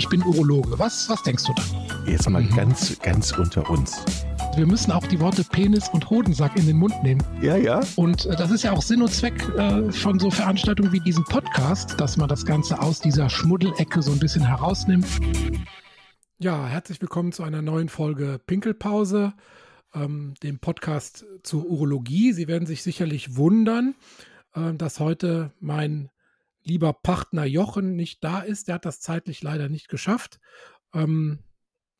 ich 0.00 0.08
bin 0.08 0.22
Urologe. 0.22 0.78
Was, 0.78 1.10
was 1.10 1.22
denkst 1.24 1.44
du 1.44 1.52
da? 1.52 1.62
Jetzt 2.10 2.26
mal 2.30 2.40
mhm. 2.40 2.56
ganz, 2.56 2.98
ganz 3.00 3.32
unter 3.32 3.68
uns. 3.68 4.02
Wir 4.56 4.66
müssen 4.66 4.90
auch 4.92 5.06
die 5.06 5.20
Worte 5.20 5.44
Penis 5.44 5.90
und 5.90 6.08
Hodensack 6.08 6.56
in 6.56 6.66
den 6.66 6.78
Mund 6.78 6.94
nehmen. 7.02 7.22
Ja, 7.42 7.54
ja. 7.56 7.82
Und 7.96 8.24
äh, 8.24 8.34
das 8.34 8.50
ist 8.50 8.62
ja 8.62 8.72
auch 8.72 8.80
Sinn 8.80 9.02
und 9.02 9.12
Zweck 9.12 9.46
äh, 9.58 9.92
von 9.92 10.18
so 10.18 10.30
Veranstaltungen 10.30 10.90
wie 10.90 11.00
diesem 11.00 11.24
Podcast, 11.24 12.00
dass 12.00 12.16
man 12.16 12.30
das 12.30 12.46
Ganze 12.46 12.80
aus 12.80 13.00
dieser 13.00 13.28
Schmuddelecke 13.28 14.00
so 14.00 14.10
ein 14.10 14.18
bisschen 14.18 14.42
herausnimmt. 14.42 15.06
Ja, 16.38 16.66
herzlich 16.66 17.02
willkommen 17.02 17.32
zu 17.32 17.42
einer 17.42 17.60
neuen 17.60 17.90
Folge 17.90 18.40
Pinkelpause, 18.46 19.34
ähm, 19.94 20.32
dem 20.42 20.60
Podcast 20.60 21.26
zur 21.42 21.66
Urologie. 21.66 22.32
Sie 22.32 22.48
werden 22.48 22.64
sich 22.64 22.82
sicherlich 22.82 23.36
wundern, 23.36 23.94
äh, 24.54 24.72
dass 24.72 24.98
heute 24.98 25.52
mein 25.60 26.08
lieber 26.62 26.92
Partner 26.92 27.44
Jochen 27.44 27.96
nicht 27.96 28.22
da 28.24 28.40
ist. 28.40 28.68
Der 28.68 28.76
hat 28.76 28.84
das 28.84 29.00
zeitlich 29.00 29.42
leider 29.42 29.68
nicht 29.68 29.88
geschafft. 29.88 30.40
Ähm, 30.94 31.40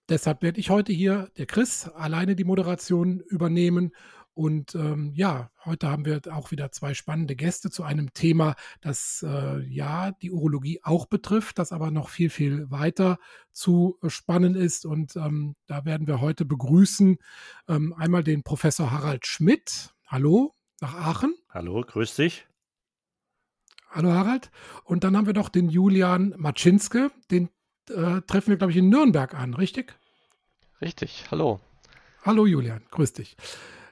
deshalb 0.09 0.43
werde 0.43 0.61
ich 0.61 0.71
heute 0.71 0.93
hier, 0.93 1.31
der 1.37 1.47
Chris, 1.47 1.89
alleine 1.89 2.37
die 2.37 2.45
Moderation 2.45 3.21
übernehmen. 3.21 3.93
Und 4.33 4.75
ähm, 4.75 5.13
ja, 5.15 5.51
heute 5.65 5.91
haben 5.91 6.05
wir 6.05 6.21
auch 6.31 6.51
wieder 6.51 6.71
zwei 6.71 6.95
spannende 6.95 7.37
Gäste 7.37 7.69
zu 7.69 7.83
einem 7.83 8.13
Thema, 8.15 8.55
das 8.81 9.25
äh, 9.27 9.61
ja 9.67 10.13
die 10.13 10.31
Urologie 10.31 10.81
auch 10.83 11.07
betrifft, 11.07 11.59
das 11.59 11.73
aber 11.73 11.91
noch 11.91 12.09
viel, 12.09 12.31
viel 12.31 12.71
weiter 12.71 13.19
zu 13.53 13.99
spannen 14.07 14.55
ist. 14.55 14.87
Und 14.87 15.17
ähm, 15.17 15.57
da 15.67 15.85
werden 15.85 16.07
wir 16.07 16.21
heute 16.21 16.45
begrüßen 16.45 17.19
ähm, 17.69 17.93
einmal 17.99 18.23
den 18.23 18.43
Professor 18.43 18.91
Harald 18.91 19.27
Schmidt. 19.27 19.95
Hallo 20.07 20.55
nach 20.81 20.95
Aachen. 20.95 21.35
Hallo, 21.51 21.83
grüß 21.83 22.15
dich. 22.15 22.50
Hallo 23.93 24.13
Harald. 24.13 24.53
Und 24.85 25.03
dann 25.03 25.17
haben 25.17 25.27
wir 25.27 25.35
noch 25.35 25.49
den 25.49 25.69
Julian 25.69 26.33
Maczynske. 26.37 27.11
Den 27.33 27.49
äh, 27.89 28.21
treffen 28.23 28.51
wir, 28.51 28.57
glaube 28.57 28.71
ich, 28.71 28.77
in 28.77 28.89
Nürnberg 28.89 29.35
an, 29.35 29.53
richtig? 29.55 29.99
Richtig, 30.81 31.25
hallo. 31.33 31.59
Hallo 32.23 32.47
Julian, 32.47 32.83
grüß 32.93 33.15
dich. 33.15 33.37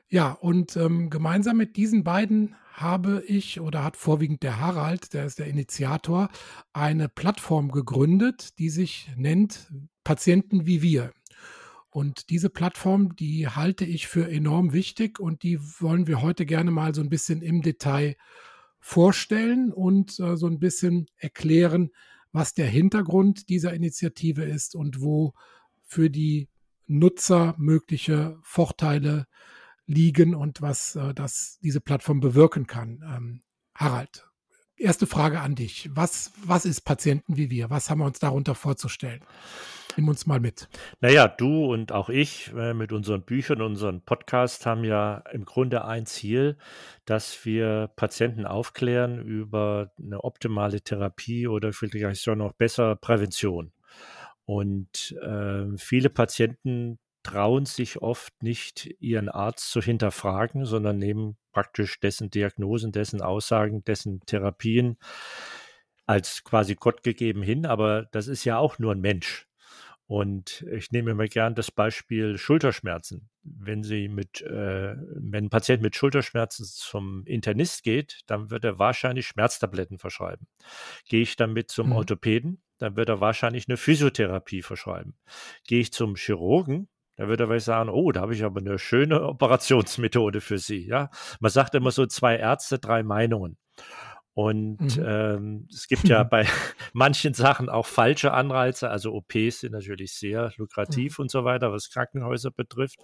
Ja, 0.08 0.30
und 0.30 0.76
ähm, 0.76 1.10
gemeinsam 1.10 1.56
mit 1.56 1.76
diesen 1.76 2.04
beiden 2.04 2.54
habe 2.72 3.24
ich 3.26 3.60
oder 3.60 3.82
hat 3.82 3.96
vorwiegend 3.96 4.44
der 4.44 4.60
Harald, 4.60 5.12
der 5.14 5.26
ist 5.26 5.40
der 5.40 5.48
Initiator, 5.48 6.28
eine 6.72 7.08
Plattform 7.08 7.72
gegründet, 7.72 8.56
die 8.60 8.70
sich 8.70 9.10
nennt 9.16 9.72
Patienten 10.04 10.64
wie 10.64 10.80
wir. 10.80 11.12
Und 11.90 12.30
diese 12.30 12.50
Plattform, 12.50 13.16
die 13.16 13.48
halte 13.48 13.84
ich 13.84 14.06
für 14.06 14.30
enorm 14.30 14.72
wichtig 14.72 15.18
und 15.18 15.42
die 15.42 15.58
wollen 15.80 16.06
wir 16.06 16.22
heute 16.22 16.46
gerne 16.46 16.70
mal 16.70 16.94
so 16.94 17.00
ein 17.00 17.10
bisschen 17.10 17.42
im 17.42 17.62
Detail 17.62 18.14
vorstellen 18.88 19.70
und 19.70 20.18
äh, 20.18 20.38
so 20.38 20.46
ein 20.46 20.58
bisschen 20.58 21.10
erklären, 21.18 21.90
was 22.32 22.54
der 22.54 22.66
Hintergrund 22.66 23.50
dieser 23.50 23.74
Initiative 23.74 24.44
ist 24.44 24.74
und 24.74 25.02
wo 25.02 25.34
für 25.82 26.08
die 26.08 26.48
Nutzer 26.86 27.54
mögliche 27.58 28.38
Vorteile 28.40 29.26
liegen 29.84 30.34
und 30.34 30.62
was 30.62 30.96
äh, 30.96 31.12
das, 31.12 31.58
diese 31.62 31.82
Plattform 31.82 32.20
bewirken 32.20 32.66
kann. 32.66 33.04
Ähm, 33.04 33.42
Harald, 33.74 34.26
erste 34.74 35.06
Frage 35.06 35.40
an 35.40 35.54
dich. 35.54 35.90
Was, 35.92 36.32
was 36.42 36.64
ist 36.64 36.80
Patienten 36.80 37.36
wie 37.36 37.50
wir? 37.50 37.68
Was 37.68 37.90
haben 37.90 37.98
wir 37.98 38.06
uns 38.06 38.20
darunter 38.20 38.54
vorzustellen? 38.54 39.20
Nimm 39.98 40.08
uns 40.08 40.26
mal 40.26 40.38
mit. 40.38 40.68
Naja, 41.00 41.26
du 41.26 41.72
und 41.72 41.90
auch 41.90 42.08
ich 42.08 42.52
äh, 42.56 42.72
mit 42.72 42.92
unseren 42.92 43.22
Büchern, 43.22 43.60
unseren 43.60 44.00
Podcast 44.00 44.64
haben 44.64 44.84
ja 44.84 45.24
im 45.32 45.44
Grunde 45.44 45.84
ein 45.84 46.06
Ziel, 46.06 46.56
dass 47.04 47.44
wir 47.44 47.90
Patienten 47.96 48.46
aufklären 48.46 49.18
über 49.18 49.90
eine 50.00 50.22
optimale 50.22 50.82
Therapie 50.82 51.48
oder 51.48 51.72
vielleicht 51.72 52.22
sogar 52.22 52.36
noch 52.36 52.52
besser 52.52 52.94
Prävention. 52.94 53.72
Und 54.44 55.16
äh, 55.20 55.76
viele 55.76 56.10
Patienten 56.10 57.00
trauen 57.24 57.66
sich 57.66 58.00
oft 58.00 58.40
nicht, 58.40 58.94
ihren 59.00 59.28
Arzt 59.28 59.68
zu 59.68 59.82
hinterfragen, 59.82 60.64
sondern 60.64 60.98
nehmen 60.98 61.38
praktisch 61.50 61.98
dessen 61.98 62.30
Diagnosen, 62.30 62.92
dessen 62.92 63.20
Aussagen, 63.20 63.82
dessen 63.82 64.20
Therapien 64.26 64.96
als 66.06 66.44
quasi 66.44 66.76
Gott 66.76 67.02
gegeben 67.02 67.42
hin. 67.42 67.66
Aber 67.66 68.04
das 68.12 68.28
ist 68.28 68.44
ja 68.44 68.58
auch 68.58 68.78
nur 68.78 68.92
ein 68.92 69.00
Mensch. 69.00 69.47
Und 70.08 70.64
ich 70.72 70.90
nehme 70.90 71.10
immer 71.10 71.26
gern 71.26 71.54
das 71.54 71.70
Beispiel 71.70 72.38
Schulterschmerzen. 72.38 73.28
Wenn 73.42 73.82
Sie 73.82 74.08
mit, 74.08 74.40
äh, 74.40 74.96
wenn 74.96 75.44
ein 75.44 75.50
Patient 75.50 75.82
mit 75.82 75.96
Schulterschmerzen 75.96 76.64
zum 76.64 77.26
Internist 77.26 77.82
geht, 77.82 78.20
dann 78.26 78.50
wird 78.50 78.64
er 78.64 78.78
wahrscheinlich 78.78 79.26
Schmerztabletten 79.26 79.98
verschreiben. 79.98 80.46
Gehe 81.06 81.20
ich 81.20 81.36
damit 81.36 81.70
zum 81.70 81.88
mhm. 81.88 81.92
Orthopäden, 81.92 82.62
dann 82.78 82.96
wird 82.96 83.10
er 83.10 83.20
wahrscheinlich 83.20 83.68
eine 83.68 83.76
Physiotherapie 83.76 84.62
verschreiben. 84.62 85.14
Gehe 85.66 85.80
ich 85.80 85.92
zum 85.92 86.16
Chirurgen, 86.16 86.88
dann 87.16 87.28
wird 87.28 87.40
er 87.40 87.48
vielleicht 87.48 87.66
sagen, 87.66 87.90
oh, 87.90 88.10
da 88.10 88.22
habe 88.22 88.32
ich 88.32 88.44
aber 88.44 88.60
eine 88.60 88.78
schöne 88.78 89.22
Operationsmethode 89.28 90.40
für 90.40 90.56
Sie. 90.56 90.86
Ja, 90.86 91.10
man 91.38 91.50
sagt 91.50 91.74
immer 91.74 91.90
so 91.90 92.06
zwei 92.06 92.36
Ärzte, 92.36 92.78
drei 92.78 93.02
Meinungen. 93.02 93.58
Und 94.38 94.96
mhm. 94.96 95.04
ähm, 95.04 95.68
es 95.68 95.88
gibt 95.88 96.06
ja 96.06 96.22
bei 96.22 96.46
manchen 96.92 97.34
Sachen 97.34 97.68
auch 97.68 97.86
falsche 97.86 98.32
Anreize. 98.32 98.88
Also 98.88 99.12
OPs 99.12 99.62
sind 99.62 99.72
natürlich 99.72 100.12
sehr 100.12 100.52
lukrativ 100.58 101.18
mhm. 101.18 101.24
und 101.24 101.30
so 101.32 101.44
weiter, 101.44 101.72
was 101.72 101.90
Krankenhäuser 101.90 102.52
betrifft. 102.52 103.00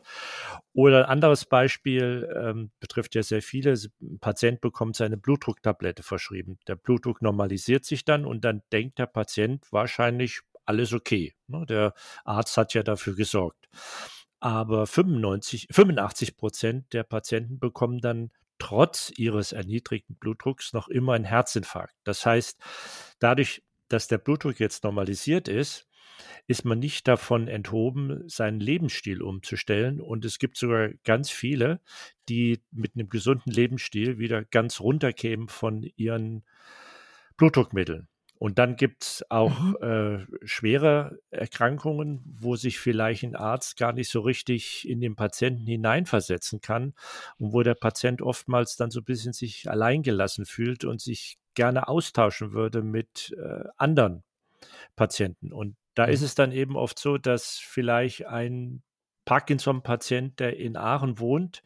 Oder 0.74 0.98
ein 0.98 1.10
anderes 1.10 1.44
Beispiel 1.44 2.32
ähm, 2.40 2.70
betrifft 2.78 3.16
ja 3.16 3.24
sehr 3.24 3.42
viele. 3.42 3.72
Ein 4.00 4.20
Patient 4.20 4.60
bekommt 4.60 4.94
seine 4.94 5.16
Blutdrucktablette 5.16 6.04
verschrieben. 6.04 6.60
Der 6.68 6.76
Blutdruck 6.76 7.20
normalisiert 7.20 7.84
sich 7.84 8.04
dann 8.04 8.26
und 8.26 8.44
dann 8.44 8.62
denkt 8.70 9.00
der 9.00 9.06
Patient 9.06 9.66
wahrscheinlich, 9.72 10.42
alles 10.66 10.92
okay. 10.92 11.34
Ne? 11.48 11.66
Der 11.68 11.94
Arzt 12.24 12.56
hat 12.56 12.74
ja 12.74 12.84
dafür 12.84 13.16
gesorgt. 13.16 13.68
Aber 14.38 14.86
95, 14.86 15.66
85 15.72 16.36
Prozent 16.36 16.92
der 16.92 17.02
Patienten 17.02 17.58
bekommen 17.58 17.98
dann 17.98 18.30
trotz 18.58 19.12
ihres 19.16 19.52
erniedrigten 19.52 20.16
Blutdrucks 20.16 20.72
noch 20.72 20.88
immer 20.88 21.14
einen 21.14 21.24
Herzinfarkt. 21.24 21.94
Das 22.04 22.24
heißt, 22.24 22.58
dadurch, 23.18 23.62
dass 23.88 24.08
der 24.08 24.18
Blutdruck 24.18 24.60
jetzt 24.60 24.84
normalisiert 24.84 25.48
ist, 25.48 25.88
ist 26.46 26.64
man 26.64 26.78
nicht 26.78 27.08
davon 27.08 27.48
enthoben, 27.48 28.28
seinen 28.28 28.60
Lebensstil 28.60 29.22
umzustellen. 29.22 30.00
Und 30.00 30.24
es 30.24 30.38
gibt 30.38 30.56
sogar 30.56 30.90
ganz 31.04 31.30
viele, 31.30 31.80
die 32.28 32.62
mit 32.70 32.94
einem 32.94 33.08
gesunden 33.08 33.52
Lebensstil 33.52 34.18
wieder 34.18 34.44
ganz 34.44 34.80
runterkämen 34.80 35.48
von 35.48 35.82
ihren 35.96 36.44
Blutdruckmitteln. 37.36 38.08
Und 38.38 38.58
dann 38.58 38.76
gibt 38.76 39.04
es 39.04 39.24
auch 39.30 39.58
mhm. 39.58 39.76
äh, 39.80 40.46
schwere 40.46 41.18
Erkrankungen, 41.30 42.22
wo 42.26 42.56
sich 42.56 42.78
vielleicht 42.78 43.22
ein 43.22 43.36
Arzt 43.36 43.76
gar 43.76 43.92
nicht 43.92 44.10
so 44.10 44.20
richtig 44.20 44.88
in 44.88 45.00
den 45.00 45.16
Patienten 45.16 45.66
hineinversetzen 45.66 46.60
kann 46.60 46.94
und 47.38 47.52
wo 47.52 47.62
der 47.62 47.74
Patient 47.74 48.22
oftmals 48.22 48.76
dann 48.76 48.90
so 48.90 49.00
ein 49.00 49.04
bisschen 49.04 49.32
sich 49.32 49.70
alleingelassen 49.70 50.46
fühlt 50.46 50.84
und 50.84 51.00
sich 51.00 51.38
gerne 51.54 51.88
austauschen 51.88 52.52
würde 52.52 52.82
mit 52.82 53.34
äh, 53.38 53.64
anderen 53.76 54.24
Patienten. 54.96 55.52
Und 55.52 55.76
da 55.94 56.06
mhm. 56.06 56.12
ist 56.12 56.22
es 56.22 56.34
dann 56.34 56.52
eben 56.52 56.76
oft 56.76 56.98
so, 56.98 57.18
dass 57.18 57.58
vielleicht 57.58 58.26
ein 58.26 58.82
Parkinson-Patient, 59.24 60.38
der 60.40 60.56
in 60.56 60.76
Aachen 60.76 61.18
wohnt, 61.18 61.62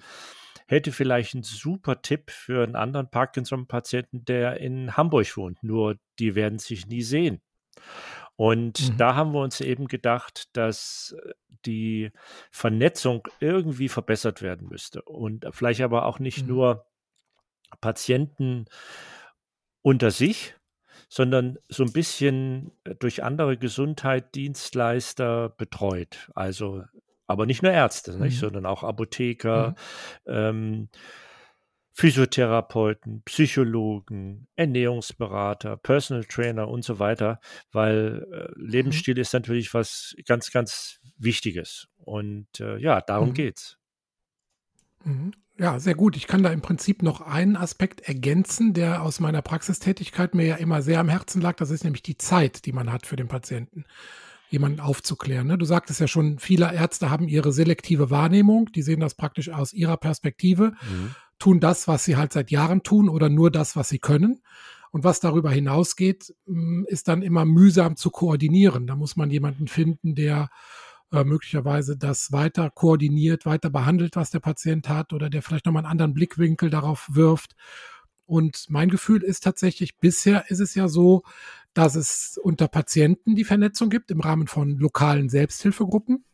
hätte 0.68 0.92
vielleicht 0.92 1.34
einen 1.34 1.42
super 1.42 2.02
Tipp 2.02 2.30
für 2.30 2.62
einen 2.62 2.76
anderen 2.76 3.10
Parkinson-Patienten, 3.10 4.24
der 4.24 4.58
in 4.60 4.96
Hamburg 4.96 5.36
wohnt. 5.36 5.62
Nur 5.62 5.98
die 6.18 6.34
werden 6.34 6.58
sich 6.58 6.86
nie 6.86 7.02
sehen. 7.02 7.40
Und 8.36 8.92
mhm. 8.92 8.96
da 8.98 9.14
haben 9.16 9.32
wir 9.32 9.40
uns 9.40 9.60
eben 9.60 9.88
gedacht, 9.88 10.48
dass 10.56 11.16
äh, 11.24 11.32
die 11.66 12.12
Vernetzung 12.52 13.26
irgendwie 13.40 13.88
verbessert 13.88 14.42
werden 14.42 14.68
müsste. 14.68 15.02
Und 15.02 15.46
vielleicht 15.50 15.80
aber 15.80 16.06
auch 16.06 16.20
nicht 16.20 16.42
mhm. 16.42 16.48
nur 16.48 16.86
Patienten 17.80 18.66
unter 19.82 20.10
sich, 20.10 20.54
sondern 21.08 21.58
so 21.68 21.82
ein 21.82 21.92
bisschen 21.92 22.72
durch 22.98 23.24
andere 23.24 23.56
Gesundheitsdienstleister 23.56 25.48
betreut. 25.48 26.30
Also 26.34 26.84
aber 27.28 27.46
nicht 27.46 27.62
nur 27.62 27.70
Ärzte, 27.70 28.14
mhm. 28.14 28.24
nicht, 28.24 28.40
sondern 28.40 28.66
auch 28.66 28.82
Apotheker, 28.82 29.76
mhm. 30.26 30.32
ähm, 30.32 30.88
Physiotherapeuten, 31.92 33.22
Psychologen, 33.24 34.46
Ernährungsberater, 34.56 35.76
Personal 35.76 36.24
Trainer 36.24 36.68
und 36.68 36.84
so 36.84 36.98
weiter, 36.98 37.40
weil 37.70 38.26
äh, 38.32 38.58
mhm. 38.58 38.68
Lebensstil 38.68 39.14
mhm. 39.14 39.20
ist 39.20 39.32
natürlich 39.34 39.74
was 39.74 40.16
ganz, 40.26 40.50
ganz 40.50 41.00
Wichtiges. 41.18 41.88
Und 41.98 42.60
äh, 42.60 42.78
ja, 42.78 43.00
darum 43.00 43.30
mhm. 43.30 43.34
geht's. 43.34 43.78
Mhm. 45.04 45.32
Ja, 45.58 45.80
sehr 45.80 45.96
gut. 45.96 46.16
Ich 46.16 46.28
kann 46.28 46.44
da 46.44 46.52
im 46.52 46.62
Prinzip 46.62 47.02
noch 47.02 47.20
einen 47.20 47.56
Aspekt 47.56 48.02
ergänzen, 48.02 48.74
der 48.74 49.02
aus 49.02 49.18
meiner 49.18 49.42
Praxistätigkeit 49.42 50.36
mir 50.36 50.46
ja 50.46 50.54
immer 50.54 50.82
sehr 50.82 51.00
am 51.00 51.08
Herzen 51.08 51.42
lag. 51.42 51.56
Das 51.56 51.70
ist 51.70 51.82
nämlich 51.82 52.04
die 52.04 52.16
Zeit, 52.16 52.64
die 52.64 52.72
man 52.72 52.92
hat 52.92 53.06
für 53.06 53.16
den 53.16 53.26
Patienten 53.26 53.84
jemanden 54.50 54.80
aufzuklären. 54.80 55.46
Ne? 55.46 55.58
Du 55.58 55.64
sagtest 55.64 56.00
ja 56.00 56.08
schon, 56.08 56.38
viele 56.38 56.72
Ärzte 56.72 57.10
haben 57.10 57.28
ihre 57.28 57.52
selektive 57.52 58.10
Wahrnehmung, 58.10 58.70
die 58.72 58.82
sehen 58.82 59.00
das 59.00 59.14
praktisch 59.14 59.50
aus 59.50 59.72
ihrer 59.72 59.96
Perspektive, 59.96 60.72
mhm. 60.90 61.14
tun 61.38 61.60
das, 61.60 61.88
was 61.88 62.04
sie 62.04 62.16
halt 62.16 62.32
seit 62.32 62.50
Jahren 62.50 62.82
tun 62.82 63.08
oder 63.08 63.28
nur 63.28 63.50
das, 63.50 63.76
was 63.76 63.88
sie 63.88 63.98
können. 63.98 64.40
Und 64.90 65.04
was 65.04 65.20
darüber 65.20 65.50
hinausgeht, 65.50 66.34
hm, 66.46 66.86
ist 66.88 67.08
dann 67.08 67.20
immer 67.20 67.44
mühsam 67.44 67.96
zu 67.96 68.10
koordinieren. 68.10 68.86
Da 68.86 68.96
muss 68.96 69.16
man 69.16 69.30
jemanden 69.30 69.68
finden, 69.68 70.14
der 70.14 70.48
äh, 71.12 71.24
möglicherweise 71.24 71.96
das 71.96 72.32
weiter 72.32 72.70
koordiniert, 72.70 73.46
weiter 73.46 73.70
behandelt, 73.70 74.16
was 74.16 74.30
der 74.30 74.40
Patient 74.40 74.88
hat 74.88 75.12
oder 75.12 75.30
der 75.30 75.42
vielleicht 75.42 75.66
nochmal 75.66 75.84
einen 75.84 75.92
anderen 75.92 76.14
Blickwinkel 76.14 76.70
darauf 76.70 77.08
wirft. 77.12 77.54
Und 78.26 78.66
mein 78.68 78.90
Gefühl 78.90 79.22
ist 79.22 79.42
tatsächlich, 79.42 79.96
bisher 79.98 80.50
ist 80.50 80.60
es 80.60 80.74
ja 80.74 80.88
so, 80.88 81.22
dass 81.74 81.94
es 81.94 82.38
unter 82.42 82.68
Patienten 82.68 83.34
die 83.34 83.44
Vernetzung 83.44 83.90
gibt 83.90 84.10
im 84.10 84.20
Rahmen 84.20 84.46
von 84.46 84.78
lokalen 84.78 85.28
Selbsthilfegruppen 85.28 86.24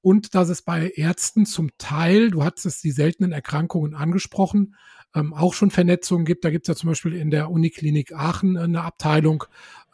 und 0.00 0.34
dass 0.34 0.48
es 0.48 0.62
bei 0.62 0.90
Ärzten 0.90 1.44
zum 1.44 1.70
Teil, 1.76 2.30
du 2.30 2.44
hattest 2.44 2.84
die 2.84 2.92
seltenen 2.92 3.32
Erkrankungen 3.32 3.94
angesprochen, 3.94 4.76
ähm, 5.14 5.34
auch 5.34 5.54
schon 5.54 5.70
Vernetzungen 5.70 6.24
gibt. 6.24 6.44
Da 6.44 6.50
gibt 6.50 6.66
es 6.66 6.68
ja 6.68 6.76
zum 6.76 6.88
Beispiel 6.88 7.14
in 7.14 7.30
der 7.30 7.50
Uniklinik 7.50 8.12
Aachen 8.12 8.56
eine 8.56 8.82
Abteilung, 8.82 9.44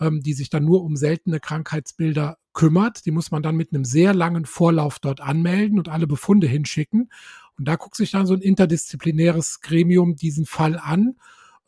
ähm, 0.00 0.22
die 0.22 0.34
sich 0.34 0.50
dann 0.50 0.64
nur 0.64 0.82
um 0.82 0.96
seltene 0.96 1.40
Krankheitsbilder 1.40 2.38
kümmert. 2.52 3.06
Die 3.06 3.12
muss 3.12 3.30
man 3.30 3.42
dann 3.42 3.56
mit 3.56 3.72
einem 3.72 3.84
sehr 3.84 4.12
langen 4.12 4.44
Vorlauf 4.44 4.98
dort 4.98 5.20
anmelden 5.20 5.78
und 5.78 5.88
alle 5.88 6.06
Befunde 6.06 6.46
hinschicken. 6.46 7.10
Und 7.56 7.66
da 7.66 7.76
guckt 7.76 7.96
sich 7.96 8.10
dann 8.10 8.26
so 8.26 8.34
ein 8.34 8.40
interdisziplinäres 8.40 9.60
Gremium 9.60 10.16
diesen 10.16 10.44
Fall 10.46 10.78
an 10.78 11.16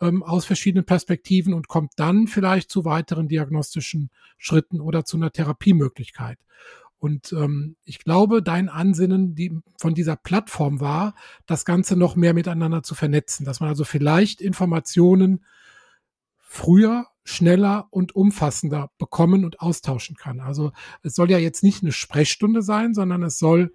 ähm, 0.01 0.23
aus 0.23 0.45
verschiedenen 0.45 0.85
Perspektiven 0.85 1.55
und 1.55 1.69
kommt 1.69 1.93
dann 1.97 2.27
vielleicht 2.27 2.71
zu 2.71 2.85
weiteren 2.85 3.29
diagnostischen 3.29 4.11
Schritten 4.39 4.81
oder 4.81 5.05
zu 5.05 5.17
einer 5.17 5.33
Therapiemöglichkeit. 5.33 6.39
Und 6.99 7.33
ähm, 7.33 7.77
ich 7.85 7.99
glaube, 7.99 8.43
dein 8.43 8.69
Ansinnen 8.69 9.35
die, 9.35 9.53
von 9.79 9.95
dieser 9.95 10.17
Plattform 10.17 10.81
war, 10.81 11.15
das 11.47 11.65
Ganze 11.65 11.97
noch 11.97 12.17
mehr 12.17 12.35
miteinander 12.35 12.83
zu 12.83 12.95
vernetzen, 12.95 13.45
dass 13.45 13.61
man 13.61 13.69
also 13.69 13.85
vielleicht 13.85 14.41
Informationen 14.41 15.45
früher, 16.39 17.07
schneller 17.23 17.89
und 17.91 18.15
umfassender 18.15 18.91
bekommen 18.99 19.45
und 19.45 19.61
austauschen 19.61 20.17
kann. 20.17 20.41
Also 20.41 20.73
es 21.03 21.15
soll 21.15 21.31
ja 21.31 21.39
jetzt 21.39 21.63
nicht 21.63 21.83
eine 21.83 21.93
Sprechstunde 21.93 22.63
sein, 22.63 22.95
sondern 22.95 23.23
es 23.25 23.39
soll 23.39 23.75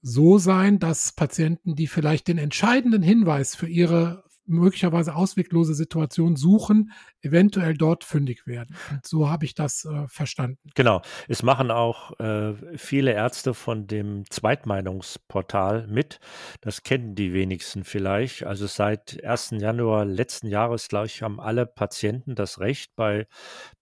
so 0.00 0.38
sein, 0.38 0.78
dass 0.78 1.12
Patienten, 1.12 1.74
die 1.74 1.86
vielleicht 1.86 2.28
den 2.28 2.38
entscheidenden 2.38 3.02
Hinweis 3.02 3.54
für 3.54 3.68
ihre 3.68 4.23
möglicherweise 4.46 5.14
ausweglose 5.14 5.74
Situation 5.74 6.36
suchen, 6.36 6.92
eventuell 7.22 7.74
dort 7.74 8.04
fündig 8.04 8.46
werden. 8.46 8.76
Und 8.90 9.06
so 9.06 9.30
habe 9.30 9.44
ich 9.44 9.54
das 9.54 9.84
äh, 9.84 10.06
verstanden. 10.08 10.58
Genau. 10.74 11.02
Es 11.28 11.42
machen 11.42 11.70
auch 11.70 12.18
äh, 12.20 12.54
viele 12.76 13.12
Ärzte 13.12 13.54
von 13.54 13.86
dem 13.86 14.24
Zweitmeinungsportal 14.30 15.86
mit. 15.86 16.20
Das 16.60 16.82
kennen 16.82 17.14
die 17.14 17.32
wenigsten 17.32 17.84
vielleicht. 17.84 18.44
Also 18.44 18.66
seit 18.66 19.22
1. 19.24 19.50
Januar 19.58 20.04
letzten 20.04 20.48
Jahres, 20.48 20.88
glaube 20.88 21.06
ich, 21.06 21.22
haben 21.22 21.40
alle 21.40 21.66
Patienten 21.66 22.34
das 22.34 22.60
Recht, 22.60 22.94
bei 22.96 23.26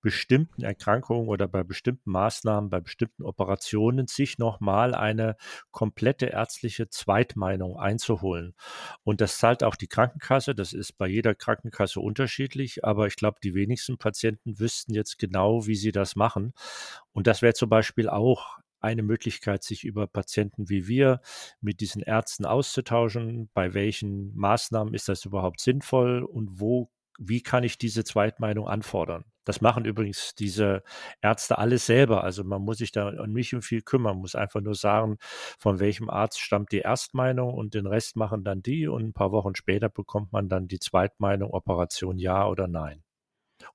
bestimmten 0.00 0.62
Erkrankungen 0.62 1.28
oder 1.28 1.48
bei 1.48 1.62
bestimmten 1.62 2.10
Maßnahmen, 2.10 2.70
bei 2.70 2.80
bestimmten 2.80 3.22
Operationen 3.22 4.06
sich 4.08 4.38
nochmal 4.38 4.94
eine 4.94 5.36
komplette 5.70 6.26
ärztliche 6.26 6.88
Zweitmeinung 6.88 7.76
einzuholen. 7.76 8.54
Und 9.04 9.20
das 9.20 9.38
zahlt 9.38 9.62
auch 9.62 9.76
die 9.76 9.86
Krankenkasse. 9.86 10.51
Das 10.54 10.72
ist 10.72 10.98
bei 10.98 11.06
jeder 11.08 11.34
Krankenkasse 11.34 12.00
unterschiedlich, 12.00 12.84
aber 12.84 13.06
ich 13.06 13.16
glaube, 13.16 13.38
die 13.42 13.54
wenigsten 13.54 13.98
Patienten 13.98 14.58
wüssten 14.58 14.94
jetzt 14.94 15.18
genau, 15.18 15.66
wie 15.66 15.76
sie 15.76 15.92
das 15.92 16.16
machen. 16.16 16.52
Und 17.12 17.26
das 17.26 17.42
wäre 17.42 17.54
zum 17.54 17.68
Beispiel 17.68 18.08
auch 18.08 18.58
eine 18.80 19.02
Möglichkeit, 19.02 19.62
sich 19.62 19.84
über 19.84 20.06
Patienten 20.06 20.68
wie 20.68 20.88
wir 20.88 21.20
mit 21.60 21.80
diesen 21.80 22.02
Ärzten 22.02 22.44
auszutauschen. 22.44 23.48
Bei 23.54 23.74
welchen 23.74 24.34
Maßnahmen 24.36 24.94
ist 24.94 25.08
das 25.08 25.24
überhaupt 25.24 25.60
sinnvoll 25.60 26.22
und 26.22 26.60
wo 26.60 26.90
wie 27.18 27.42
kann 27.42 27.64
ich 27.64 27.78
diese 27.78 28.04
Zweitmeinung 28.04 28.68
anfordern? 28.68 29.24
Das 29.44 29.60
machen 29.60 29.84
übrigens 29.84 30.34
diese 30.36 30.82
Ärzte 31.20 31.58
alles 31.58 31.86
selber. 31.86 32.22
Also 32.22 32.44
man 32.44 32.62
muss 32.62 32.78
sich 32.78 32.92
da 32.92 33.10
nicht 33.26 33.54
um 33.54 33.62
viel 33.62 33.82
kümmern, 33.82 34.18
muss 34.18 34.34
einfach 34.34 34.60
nur 34.60 34.74
sagen, 34.74 35.16
von 35.58 35.80
welchem 35.80 36.10
Arzt 36.10 36.40
stammt 36.40 36.70
die 36.72 36.78
Erstmeinung 36.78 37.52
und 37.54 37.74
den 37.74 37.86
Rest 37.86 38.16
machen 38.16 38.44
dann 38.44 38.62
die 38.62 38.86
und 38.86 39.02
ein 39.02 39.12
paar 39.12 39.32
Wochen 39.32 39.54
später 39.56 39.88
bekommt 39.88 40.32
man 40.32 40.48
dann 40.48 40.68
die 40.68 40.78
Zweitmeinung, 40.78 41.50
Operation 41.50 42.18
ja 42.18 42.46
oder 42.46 42.68
nein. 42.68 43.02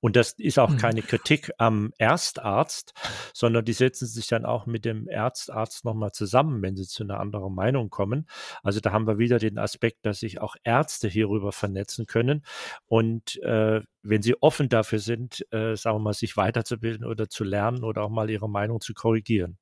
Und 0.00 0.16
das 0.16 0.32
ist 0.32 0.58
auch 0.58 0.70
mhm. 0.70 0.76
keine 0.78 1.02
Kritik 1.02 1.50
am 1.58 1.92
Erstarzt, 1.98 2.94
sondern 3.32 3.64
die 3.64 3.72
setzen 3.72 4.06
sich 4.06 4.26
dann 4.26 4.44
auch 4.44 4.66
mit 4.66 4.84
dem 4.84 5.08
Erstarzt 5.08 5.84
nochmal 5.84 6.12
zusammen, 6.12 6.62
wenn 6.62 6.76
sie 6.76 6.86
zu 6.86 7.02
einer 7.02 7.20
anderen 7.20 7.54
Meinung 7.54 7.90
kommen. 7.90 8.26
Also 8.62 8.80
da 8.80 8.92
haben 8.92 9.06
wir 9.06 9.18
wieder 9.18 9.38
den 9.38 9.58
Aspekt, 9.58 10.06
dass 10.06 10.20
sich 10.20 10.40
auch 10.40 10.56
Ärzte 10.64 11.08
hierüber 11.08 11.52
vernetzen 11.52 12.06
können. 12.06 12.42
Und 12.86 13.40
äh, 13.42 13.80
wenn 14.02 14.22
sie 14.22 14.40
offen 14.42 14.68
dafür 14.68 14.98
sind, 14.98 15.46
äh, 15.52 15.76
sagen 15.76 15.96
wir 15.96 16.00
mal, 16.00 16.14
sich 16.14 16.36
weiterzubilden 16.36 17.06
oder 17.06 17.28
zu 17.28 17.44
lernen 17.44 17.84
oder 17.84 18.02
auch 18.02 18.10
mal 18.10 18.30
ihre 18.30 18.48
Meinung 18.48 18.80
zu 18.80 18.94
korrigieren. 18.94 19.58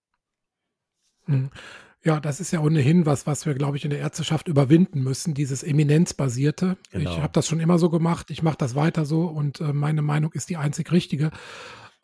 Ja, 2.06 2.20
das 2.20 2.38
ist 2.38 2.52
ja 2.52 2.60
ohnehin 2.60 3.04
was, 3.04 3.26
was 3.26 3.46
wir, 3.46 3.54
glaube 3.54 3.76
ich, 3.76 3.82
in 3.84 3.90
der 3.90 3.98
Ärzteschaft 3.98 4.46
überwinden 4.46 5.02
müssen, 5.02 5.34
dieses 5.34 5.64
Eminenzbasierte. 5.64 6.76
Genau. 6.92 7.10
Ich 7.10 7.18
habe 7.18 7.32
das 7.32 7.48
schon 7.48 7.58
immer 7.58 7.80
so 7.80 7.90
gemacht, 7.90 8.30
ich 8.30 8.44
mache 8.44 8.56
das 8.56 8.76
weiter 8.76 9.04
so 9.04 9.22
und 9.22 9.60
äh, 9.60 9.72
meine 9.72 10.02
Meinung 10.02 10.30
ist 10.32 10.48
die 10.48 10.56
einzig 10.56 10.92
richtige. 10.92 11.32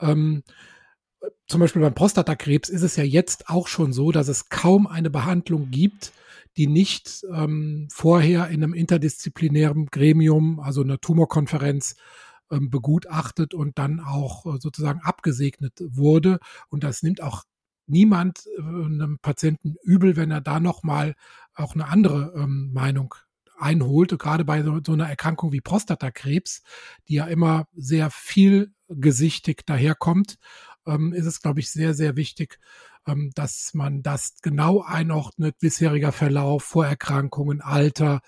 Ähm, 0.01 0.43
zum 1.47 1.61
Beispiel 1.61 1.83
beim 1.83 1.95
Prostatakrebs 1.95 2.69
ist 2.69 2.83
es 2.83 2.97
ja 2.97 3.05
jetzt 3.05 3.49
auch 3.49 3.69
schon 3.69 3.93
so, 3.93 4.11
dass 4.11 4.27
es 4.27 4.49
kaum 4.49 4.89
eine 4.89 5.09
Behandlung 5.09 5.71
gibt, 5.71 6.11
die 6.57 6.67
nicht 6.67 7.25
ähm, 7.33 7.87
vorher 7.93 8.49
in 8.49 8.65
einem 8.65 8.75
interdisziplinären 8.75 9.87
Gremium, 9.87 10.59
also 10.59 10.83
einer 10.83 10.99
Tumorkonferenz, 10.99 11.95
ähm, 12.51 12.71
begutachtet 12.71 13.55
und 13.55 13.79
dann 13.79 14.01
auch 14.01 14.47
äh, 14.47 14.59
sozusagen 14.59 15.01
abgesegnet 15.05 15.75
wurde. 15.79 16.41
Und 16.71 16.83
das 16.83 17.05
nimmt 17.05 17.23
auch 17.23 17.45
niemand 17.93 18.47
äh, 18.59 18.61
einem 18.61 19.19
Patienten 19.21 19.77
übel, 19.83 20.17
wenn 20.17 20.31
er 20.31 20.41
da 20.41 20.59
nochmal 20.59 21.15
auch 21.55 21.75
eine 21.75 21.87
andere 21.87 22.33
ähm, 22.37 22.71
Meinung 22.73 23.15
einholt. 23.59 24.19
gerade 24.19 24.45
bei 24.45 24.63
so, 24.63 24.81
so, 24.85 24.93
einer 24.93 25.09
Erkrankung 25.09 25.53
wie 25.53 25.61
Prostatakrebs, 25.61 26.63
die 27.09 27.15
ja 27.15 27.27
immer 27.27 27.67
sehr 27.75 28.11
vielgesichtig 28.11 29.65
daherkommt, 29.67 30.39
ähm, 30.87 31.13
ist 31.13 31.27
es, 31.27 31.41
glaube 31.41 31.61
ich, 31.61 31.71
sehr, 31.71 31.95
sehr 31.95 32.17
wichtig, 32.17 32.59
ähm, 33.07 33.31
dass 33.35 33.73
man 33.75 34.03
das 34.03 34.37
genau 34.43 34.83
einordnet, 34.83 35.59
bisheriger 35.59 36.13
Verlauf, 36.13 36.65
Vorerkrankungen, 36.65 37.61
Alter, 37.61 38.21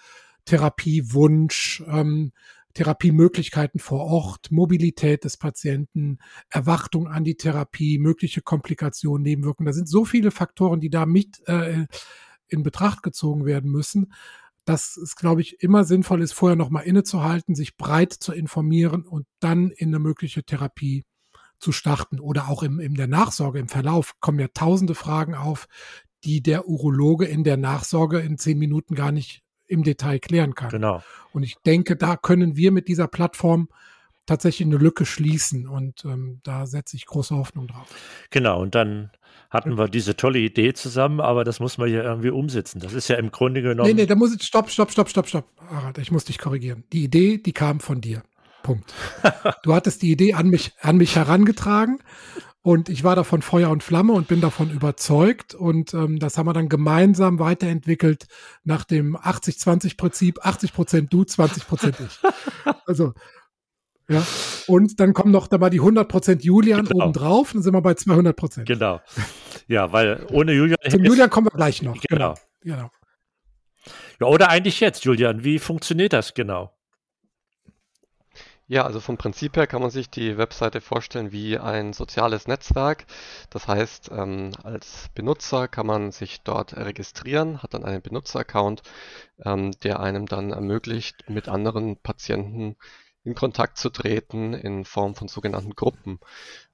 Therapiewunsch, 0.45 1.83
ähm, 1.87 2.33
Therapiemöglichkeiten 2.75 3.81
vor 3.81 4.05
Ort, 4.05 4.51
Mobilität 4.51 5.25
des 5.25 5.37
Patienten, 5.37 6.19
Erwartung 6.51 7.09
an 7.09 7.25
die 7.25 7.37
Therapie, 7.37 7.99
mögliche 7.99 8.43
Komplikationen, 8.43 9.23
Nebenwirkungen. 9.23 9.67
Da 9.67 9.73
sind 9.73 9.89
so 9.89 10.05
viele 10.05 10.31
Faktoren, 10.31 10.81
die 10.81 10.91
da 10.91 11.07
mit 11.07 11.41
äh, 11.47 11.87
in 12.49 12.63
Betracht 12.63 13.03
gezogen 13.03 13.47
werden 13.47 13.71
müssen, 13.71 14.13
dass 14.65 14.97
es, 14.97 15.17
glaube 15.17 15.41
ich, 15.41 15.63
immer 15.63 15.85
sinnvoll 15.85 16.23
ist, 16.23 16.33
vorher 16.33 16.57
nochmal 16.57 16.85
innezuhalten, 16.85 17.55
sich 17.55 17.77
breit 17.77 18.13
zu 18.13 18.33
informieren 18.33 19.03
und 19.03 19.27
dann 19.41 19.71
in 19.71 19.89
eine 19.89 19.99
mögliche 19.99 20.43
Therapie 20.43 21.05
zu 21.59 21.71
starten. 21.71 22.19
Oder 22.19 22.49
auch 22.49 22.63
im, 22.63 22.81
in 22.81 22.95
der 22.95 23.07
Nachsorge, 23.09 23.59
im 23.59 23.69
Verlauf 23.69 24.15
kommen 24.21 24.41
ja 24.41 24.49
tausende 24.49 24.95
Fragen 24.95 25.35
auf, 25.35 25.67
die 26.25 26.43
der 26.43 26.67
Urologe 26.67 27.27
in 27.27 27.45
der 27.45 27.57
Nachsorge 27.57 28.21
in 28.21 28.39
zehn 28.39 28.59
Minuten 28.59 28.95
gar 28.95 29.13
nicht 29.13 29.44
im 29.67 29.83
Detail 29.83 30.19
klären 30.19 30.55
kann. 30.55 30.71
Genau. 30.71 31.03
Und 31.33 31.43
ich 31.43 31.57
denke, 31.67 31.97
da 31.97 32.17
können 32.17 32.57
wir 32.57 32.73
mit 32.73 32.89
dieser 32.89 33.09
Plattform 33.09 33.69
tatsächlich 34.27 34.67
eine 34.67 34.79
Lücke 34.79 35.05
schließen 35.05 35.69
und 35.69 36.05
ähm, 36.05 36.41
da 36.43 36.67
setze 36.67 36.97
ich 36.97 37.07
große 37.07 37.35
Hoffnung 37.35 37.67
drauf. 37.67 37.89
Genau, 38.31 38.61
und 38.61 38.75
dann 38.75 39.11
hatten 39.51 39.77
wir 39.77 39.89
diese 39.89 40.17
tolle 40.17 40.39
Idee 40.39 40.73
zusammen, 40.73 41.21
aber 41.21 41.45
das 41.45 41.61
muss 41.61 41.79
man 41.79 41.91
ja 41.91 42.03
irgendwie 42.03 42.31
umsetzen. 42.31 42.81
Das 42.81 42.93
ist 42.93 43.09
ja 43.09 43.17
im 43.17 43.31
Grunde 43.31 43.63
genommen. 43.63 43.89
Nee, 43.89 43.95
nee, 43.95 44.07
da 44.07 44.15
muss 44.15 44.35
ich, 44.35 44.43
stopp, 44.43 44.71
stopp, 44.71 44.91
stopp, 44.91 45.09
stopp, 45.09 45.29
stopp. 45.29 45.47
Harald, 45.71 45.99
ich 45.99 46.11
muss 46.11 46.25
dich 46.25 46.39
korrigieren. 46.39 46.85
Die 46.93 47.05
Idee, 47.05 47.39
die 47.39 47.53
kam 47.53 47.81
von 47.81 48.01
dir. 48.01 48.23
Punkt. 48.63 48.93
Du 49.63 49.75
hattest 49.75 50.03
die 50.03 50.11
Idee 50.11 50.35
an 50.35 50.49
mich, 50.49 50.73
an 50.81 50.97
mich 50.97 51.17
herangetragen 51.17 51.99
und 52.65 52.89
ich 52.89 53.05
war 53.05 53.15
davon 53.15 53.43
Feuer 53.43 53.69
und 53.69 53.83
Flamme 53.83 54.15
und 54.15 54.27
bin 54.27 54.41
davon 54.41 54.71
überzeugt. 54.71 55.55
Und 55.55 55.93
ähm, 55.93 56.19
das 56.19 56.39
haben 56.39 56.47
wir 56.47 56.55
dann 56.55 56.71
gemeinsam 56.71 57.39
weiterentwickelt 57.39 58.25
nach 58.65 58.85
dem 58.85 59.19
80-20-Prinzip. 59.19 60.39
80 60.41 60.73
Prozent 60.73 61.13
du, 61.13 61.25
20 61.25 61.69
Prozent 61.69 61.97
ich. 62.01 62.19
Also, 62.87 63.13
ja. 64.09 64.27
Und 64.67 64.99
dann 64.99 65.13
kommen 65.13 65.31
noch 65.31 65.47
da 65.47 65.59
mal 65.59 65.69
die 65.69 65.81
100 65.81 66.09
Prozent 66.09 66.43
Julian 66.43 66.87
genau. 66.87 67.05
obendrauf. 67.05 67.53
Dann 67.53 67.61
sind 67.61 67.75
wir 67.75 67.83
bei 67.83 67.93
200 67.93 68.35
Prozent. 68.35 68.67
Genau. 68.67 69.03
Ja, 69.69 69.93
weil 69.93 70.27
ohne 70.33 70.55
Julian. 70.55 70.79
Zum 70.89 71.05
Julian 71.05 71.29
kommen 71.29 71.49
wir 71.49 71.57
gleich 71.57 71.83
noch. 71.83 72.01
Genau. 72.09 72.35
genau. 72.63 72.77
genau. 72.77 72.91
Ja, 74.21 74.27
oder 74.27 74.49
eigentlich 74.49 74.81
jetzt, 74.81 75.05
Julian. 75.05 75.45
Wie 75.45 75.59
funktioniert 75.59 76.15
das 76.15 76.33
genau? 76.33 76.74
Ja, 78.67 78.85
also 78.87 78.99
vom 79.01 79.19
Prinzip 79.19 79.57
her 79.57 79.67
kann 79.67 79.83
man 79.83 79.91
sich 79.91 80.09
die 80.09 80.39
Webseite 80.39 80.81
vorstellen 80.81 81.33
wie 81.33 81.59
ein 81.59 81.93
soziales 81.93 82.47
Netzwerk. 82.49 83.05
Das 83.51 83.69
heißt, 83.69 84.11
ähm, 84.11 84.53
als 84.63 85.11
Benutzer 85.15 85.69
kann 85.69 85.87
man 85.87 86.13
sich 86.13 86.43
dort 86.43 86.75
registrieren, 86.75 87.63
hat 87.63 87.75
dann 87.75 87.85
einen 87.85 88.01
Benutzeraccount, 88.01 88.83
ähm, 89.45 89.73
der 89.83 90.01
einem 90.01 90.25
dann 90.25 90.51
ermöglicht, 90.51 91.29
mit 91.29 91.47
anderen 91.49 91.99
Patienten 91.99 92.77
in 93.23 93.35
Kontakt 93.35 93.77
zu 93.77 93.91
treten 93.91 94.55
in 94.55 94.87
Form 94.87 95.15
von 95.15 95.29
sogenannten 95.29 95.75
Gruppen. 95.75 96.19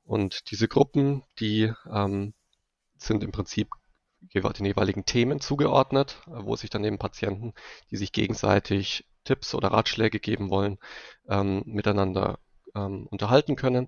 Und 0.04 0.50
diese 0.52 0.68
Gruppen, 0.68 1.24
die 1.40 1.72
ähm, 1.92 2.34
sind 2.98 3.24
im 3.24 3.32
Prinzip 3.32 3.68
den 4.32 4.66
jeweiligen 4.66 5.06
Themen 5.06 5.40
zugeordnet, 5.40 6.22
wo 6.26 6.54
sich 6.54 6.70
dann 6.70 6.84
eben 6.84 6.98
Patienten, 6.98 7.54
die 7.90 7.96
sich 7.96 8.12
gegenseitig 8.12 9.09
Tipps 9.30 9.54
oder 9.54 9.68
Ratschläge 9.68 10.18
geben 10.18 10.50
wollen, 10.50 10.78
ähm, 11.28 11.62
miteinander 11.66 12.40
ähm, 12.74 13.06
unterhalten 13.06 13.54
können. 13.54 13.86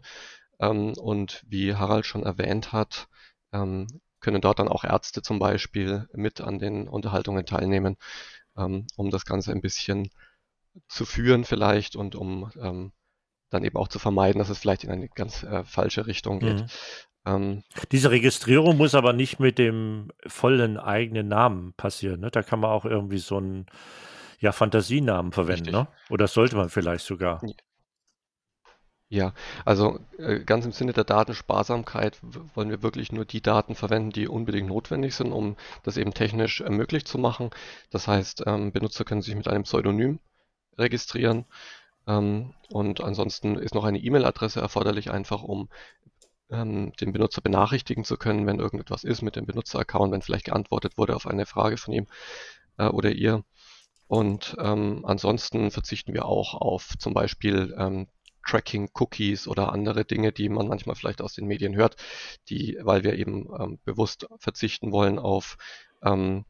Ähm, 0.61 0.92
und 0.96 1.42
wie 1.49 1.75
Harald 1.75 2.06
schon 2.06 2.22
erwähnt 2.22 2.72
hat, 2.72 3.08
ähm, 3.52 3.88
können 4.20 4.40
dort 4.40 4.61
dann 4.61 4.68
auch 4.68 4.84
Ärzte 4.84 5.20
zum 5.20 5.40
Beispiel 5.40 6.08
mit 6.12 6.40
an 6.40 6.61
den 6.61 6.87
Unterhaltungen 6.87 7.44
teilnehmen, 7.44 7.96
ähm, 8.56 8.87
um 8.94 9.11
das 9.11 9.25
Ganze 9.25 9.50
ein 9.50 9.61
bisschen 9.61 10.11
zu 10.87 11.04
führen 11.04 11.44
vielleicht 11.44 11.96
und 11.96 12.14
um 12.14 12.50
dann 13.50 13.64
eben 13.64 13.76
auch 13.76 13.88
zu 13.88 13.99
vermeiden, 13.99 14.38
dass 14.38 14.49
es 14.49 14.58
vielleicht 14.58 14.84
in 14.84 14.90
eine 14.90 15.08
ganz 15.08 15.42
äh, 15.42 15.64
falsche 15.64 16.06
Richtung 16.06 16.38
geht. 16.38 16.61
Mhm. 16.61 16.66
Ähm, 17.26 17.62
Diese 17.92 18.11
Registrierung 18.11 18.76
muss 18.76 18.94
aber 18.94 19.12
nicht 19.12 19.38
mit 19.38 19.58
dem 19.58 20.11
vollen 20.26 20.78
eigenen 20.78 21.28
Namen 21.28 21.75
passieren. 21.75 22.20
Ne? 22.20 22.30
Da 22.30 22.42
kann 22.42 22.61
man 22.61 22.70
auch 22.70 22.84
irgendwie 22.84 23.18
so 23.18 23.37
einen 23.37 23.66
ja, 24.42 24.50
Fantasienamen 24.52 25.32
verwenden, 25.32 25.70
ne? 25.70 25.87
Oder 26.11 26.26
sollte 26.26 26.56
man 26.56 26.68
vielleicht 26.68 27.06
sogar? 27.06 27.40
Ja, 29.08 29.34
also 29.64 30.00
äh, 30.18 30.40
ganz 30.40 30.64
im 30.64 30.72
Sinne 30.72 30.92
der 30.92 31.04
Datensparsamkeit 31.04 32.18
wollen 32.54 32.70
wir 32.70 32.82
wirklich 32.82 33.12
nur 33.12 33.25
die 33.25 33.40
Daten 33.40 33.75
verwenden, 33.76 34.11
die 34.11 34.26
unbedingt 34.26 34.68
notwendig 34.68 35.14
sind, 35.14 35.32
um 35.32 35.56
das 35.84 35.96
eben 35.96 36.12
technisch 36.12 36.61
äh, 36.61 36.70
möglich 36.70 37.04
zu 37.04 37.18
machen. 37.18 37.50
Das 37.90 38.08
heißt, 38.08 38.42
ähm, 38.46 38.72
Benutzer 38.72 39.04
können 39.04 39.22
sich 39.22 39.37
mit 39.37 39.46
einem 39.49 39.62
Pseudonym 39.62 40.18
registrieren. 40.76 41.44
Ähm, 42.08 42.54
und 42.70 43.00
ansonsten 43.00 43.56
ist 43.56 43.75
noch 43.75 43.84
eine 43.84 43.99
E-Mail-Adresse 43.99 44.61
erforderlich, 44.61 45.11
einfach 45.11 45.42
um 45.42 45.68
ähm, 46.50 46.92
den 47.00 47.12
Benutzer 47.12 47.42
benachrichtigen 47.42 48.04
zu 48.04 48.16
können, 48.16 48.46
wenn 48.46 48.58
irgendetwas 48.58 49.04
ist 49.04 49.22
mit 49.22 49.37
dem 49.37 49.46
Benutzer-Account, 49.46 50.12
wenn 50.12 50.22
vielleicht 50.22 50.46
geantwortet 50.46 50.99
wurde 50.99 51.14
auf 51.14 51.26
eine 51.28 51.46
Frage 51.46 51.76
von 51.76 51.94
ihm 51.94 52.06
äh, 52.78 52.87
oder 52.87 53.12
ihr. 53.12 53.44
Und 54.12 54.57
ähm, 54.59 55.07
ansonsten 55.07 55.71
verzichten 55.71 56.12
wir 56.12 56.26
auch 56.26 56.52
auf 56.52 56.99
zum 56.99 57.14
Beispiel 57.14 57.75
ähm, 57.78 58.09
Tracking-Cookies 58.47 59.49
oder 59.49 59.73
andere 59.73 60.04
Dinge, 60.04 60.33
die 60.33 60.50
man 60.50 60.69
manchmal 60.69 60.97
vielleicht 60.97 61.23
aus 61.23 61.33
den 61.33 61.47
Medien 61.47 61.75
hört, 61.75 61.97
die, 62.50 62.76
weil 62.83 63.04
wir 63.04 63.14
eben 63.14 63.49
ähm, 63.59 63.78
bewusst 63.87 64.26
verzichten 64.38 64.92
wollen 64.92 65.19
auf 65.19 65.57
ähm, 66.02 66.45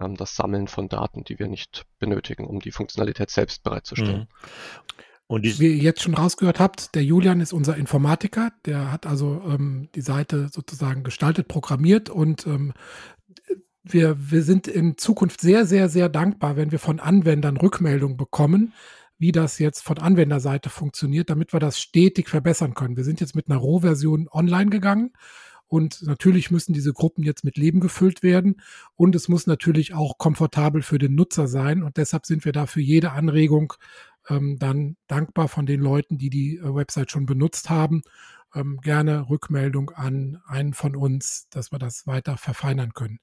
ähm, 0.00 0.16
das 0.16 0.34
Sammeln 0.34 0.66
von 0.66 0.88
Daten, 0.88 1.22
die 1.22 1.38
wir 1.38 1.46
nicht 1.46 1.86
benötigen, 2.00 2.48
um 2.48 2.58
die 2.58 2.72
Funktionalität 2.72 3.30
selbst 3.30 3.62
bereitzustellen. 3.62 4.22
Mhm. 4.22 5.04
Und 5.26 5.44
wie 5.58 5.68
ihr 5.68 5.82
jetzt 5.82 6.02
schon 6.02 6.14
rausgehört 6.14 6.60
habt, 6.60 6.94
der 6.94 7.04
Julian 7.04 7.40
ist 7.40 7.52
unser 7.52 7.76
Informatiker. 7.76 8.52
Der 8.66 8.92
hat 8.92 9.06
also 9.06 9.40
ähm, 9.46 9.88
die 9.94 10.02
Seite 10.02 10.48
sozusagen 10.52 11.02
gestaltet, 11.02 11.48
programmiert 11.48 12.10
und 12.10 12.46
ähm, 12.46 12.74
wir, 13.84 14.16
wir 14.30 14.42
sind 14.42 14.66
in 14.66 14.96
Zukunft 14.96 15.40
sehr, 15.40 15.66
sehr, 15.66 15.88
sehr 15.88 16.08
dankbar, 16.08 16.56
wenn 16.56 16.72
wir 16.72 16.78
von 16.78 17.00
Anwendern 17.00 17.56
Rückmeldungen 17.56 18.16
bekommen, 18.16 18.72
wie 19.18 19.30
das 19.30 19.58
jetzt 19.58 19.82
von 19.82 19.98
Anwenderseite 19.98 20.70
funktioniert, 20.70 21.30
damit 21.30 21.52
wir 21.52 21.60
das 21.60 21.78
stetig 21.78 22.28
verbessern 22.28 22.74
können. 22.74 22.96
Wir 22.96 23.04
sind 23.04 23.20
jetzt 23.20 23.36
mit 23.36 23.48
einer 23.48 23.58
Rohversion 23.58 24.28
online 24.30 24.70
gegangen 24.70 25.12
und 25.66 26.02
natürlich 26.02 26.50
müssen 26.50 26.72
diese 26.72 26.92
Gruppen 26.92 27.22
jetzt 27.24 27.44
mit 27.44 27.56
Leben 27.56 27.80
gefüllt 27.80 28.22
werden 28.22 28.60
und 28.96 29.14
es 29.14 29.28
muss 29.28 29.46
natürlich 29.46 29.94
auch 29.94 30.18
komfortabel 30.18 30.82
für 30.82 30.98
den 30.98 31.14
Nutzer 31.14 31.46
sein 31.46 31.82
und 31.82 31.96
deshalb 31.96 32.26
sind 32.26 32.44
wir 32.44 32.52
da 32.52 32.66
für 32.66 32.80
jede 32.80 33.12
Anregung 33.12 33.74
ähm, 34.28 34.56
dann 34.58 34.96
dankbar 35.06 35.48
von 35.48 35.66
den 35.66 35.80
Leuten, 35.80 36.18
die 36.18 36.30
die 36.30 36.56
äh, 36.56 36.74
Website 36.74 37.10
schon 37.10 37.26
benutzt 37.26 37.70
haben. 37.70 38.02
Ähm, 38.54 38.78
gerne 38.82 39.28
Rückmeldung 39.28 39.90
an 39.90 40.40
einen 40.46 40.74
von 40.74 40.96
uns, 40.96 41.48
dass 41.50 41.72
wir 41.72 41.78
das 41.78 42.06
weiter 42.06 42.36
verfeinern 42.36 42.94
können. 42.94 43.18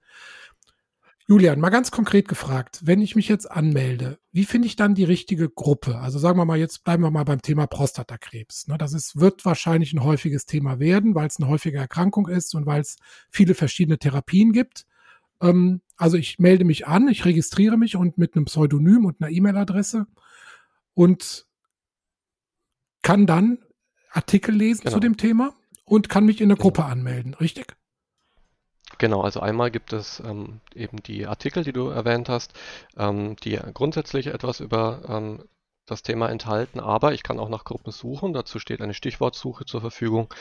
Julian, 1.31 1.61
mal 1.61 1.69
ganz 1.69 1.91
konkret 1.91 2.27
gefragt, 2.27 2.81
wenn 2.83 3.00
ich 3.00 3.15
mich 3.15 3.29
jetzt 3.29 3.50
anmelde, 3.50 4.19
wie 4.33 4.43
finde 4.43 4.67
ich 4.67 4.75
dann 4.75 4.95
die 4.95 5.05
richtige 5.05 5.47
Gruppe? 5.47 5.97
Also 6.00 6.19
sagen 6.19 6.38
wir 6.38 6.43
mal, 6.43 6.59
jetzt 6.59 6.83
bleiben 6.83 7.03
wir 7.03 7.09
mal 7.09 7.23
beim 7.23 7.41
Thema 7.41 7.67
Prostatakrebs. 7.67 8.67
Ne, 8.67 8.77
das 8.77 8.91
ist, 8.91 9.17
wird 9.17 9.45
wahrscheinlich 9.45 9.93
ein 9.93 10.03
häufiges 10.03 10.45
Thema 10.45 10.79
werden, 10.81 11.15
weil 11.15 11.27
es 11.27 11.39
eine 11.39 11.47
häufige 11.47 11.77
Erkrankung 11.77 12.27
ist 12.27 12.53
und 12.53 12.65
weil 12.65 12.81
es 12.81 12.97
viele 13.29 13.55
verschiedene 13.55 13.97
Therapien 13.97 14.51
gibt. 14.51 14.85
Ähm, 15.41 15.79
also 15.95 16.17
ich 16.17 16.38
melde 16.38 16.65
mich 16.65 16.85
an, 16.85 17.07
ich 17.07 17.23
registriere 17.23 17.77
mich 17.77 17.95
und 17.95 18.17
mit 18.17 18.35
einem 18.35 18.43
Pseudonym 18.43 19.05
und 19.05 19.21
einer 19.21 19.31
E-Mail-Adresse 19.31 20.07
und 20.95 21.47
kann 23.03 23.25
dann 23.25 23.59
Artikel 24.11 24.53
lesen 24.53 24.81
genau. 24.81 24.95
zu 24.95 25.00
dem 25.00 25.15
Thema 25.15 25.53
und 25.85 26.09
kann 26.09 26.25
mich 26.25 26.41
in 26.41 26.50
der 26.50 26.57
genau. 26.57 26.63
Gruppe 26.63 26.83
anmelden, 26.83 27.35
richtig? 27.35 27.77
Genau, 29.01 29.22
also 29.22 29.39
einmal 29.39 29.72
gibt 29.72 29.93
es 29.93 30.20
ähm, 30.20 30.60
eben 30.75 31.01
die 31.01 31.25
Artikel, 31.25 31.63
die 31.63 31.74
du 31.74 31.88
erwähnt 31.88 32.29
hast, 32.29 32.53
ähm, 32.96 33.36
die 33.38 33.60
grundsätzlich 33.74 34.27
etwas 34.27 34.60
über 34.60 35.01
ähm, 35.10 35.43
das 35.88 36.03
Thema 36.03 36.29
enthalten, 36.29 36.79
aber 36.79 37.12
ich 37.12 37.24
kann 37.24 37.39
auch 37.39 37.50
nach 37.50 37.63
Gruppen 37.63 37.91
suchen. 37.91 38.31
Dazu 38.31 38.60
steht 38.60 38.79
eine 38.79 38.93
Stichwortsuche 38.93 39.65
zur 39.65 39.81
Verfügung. 39.81 40.31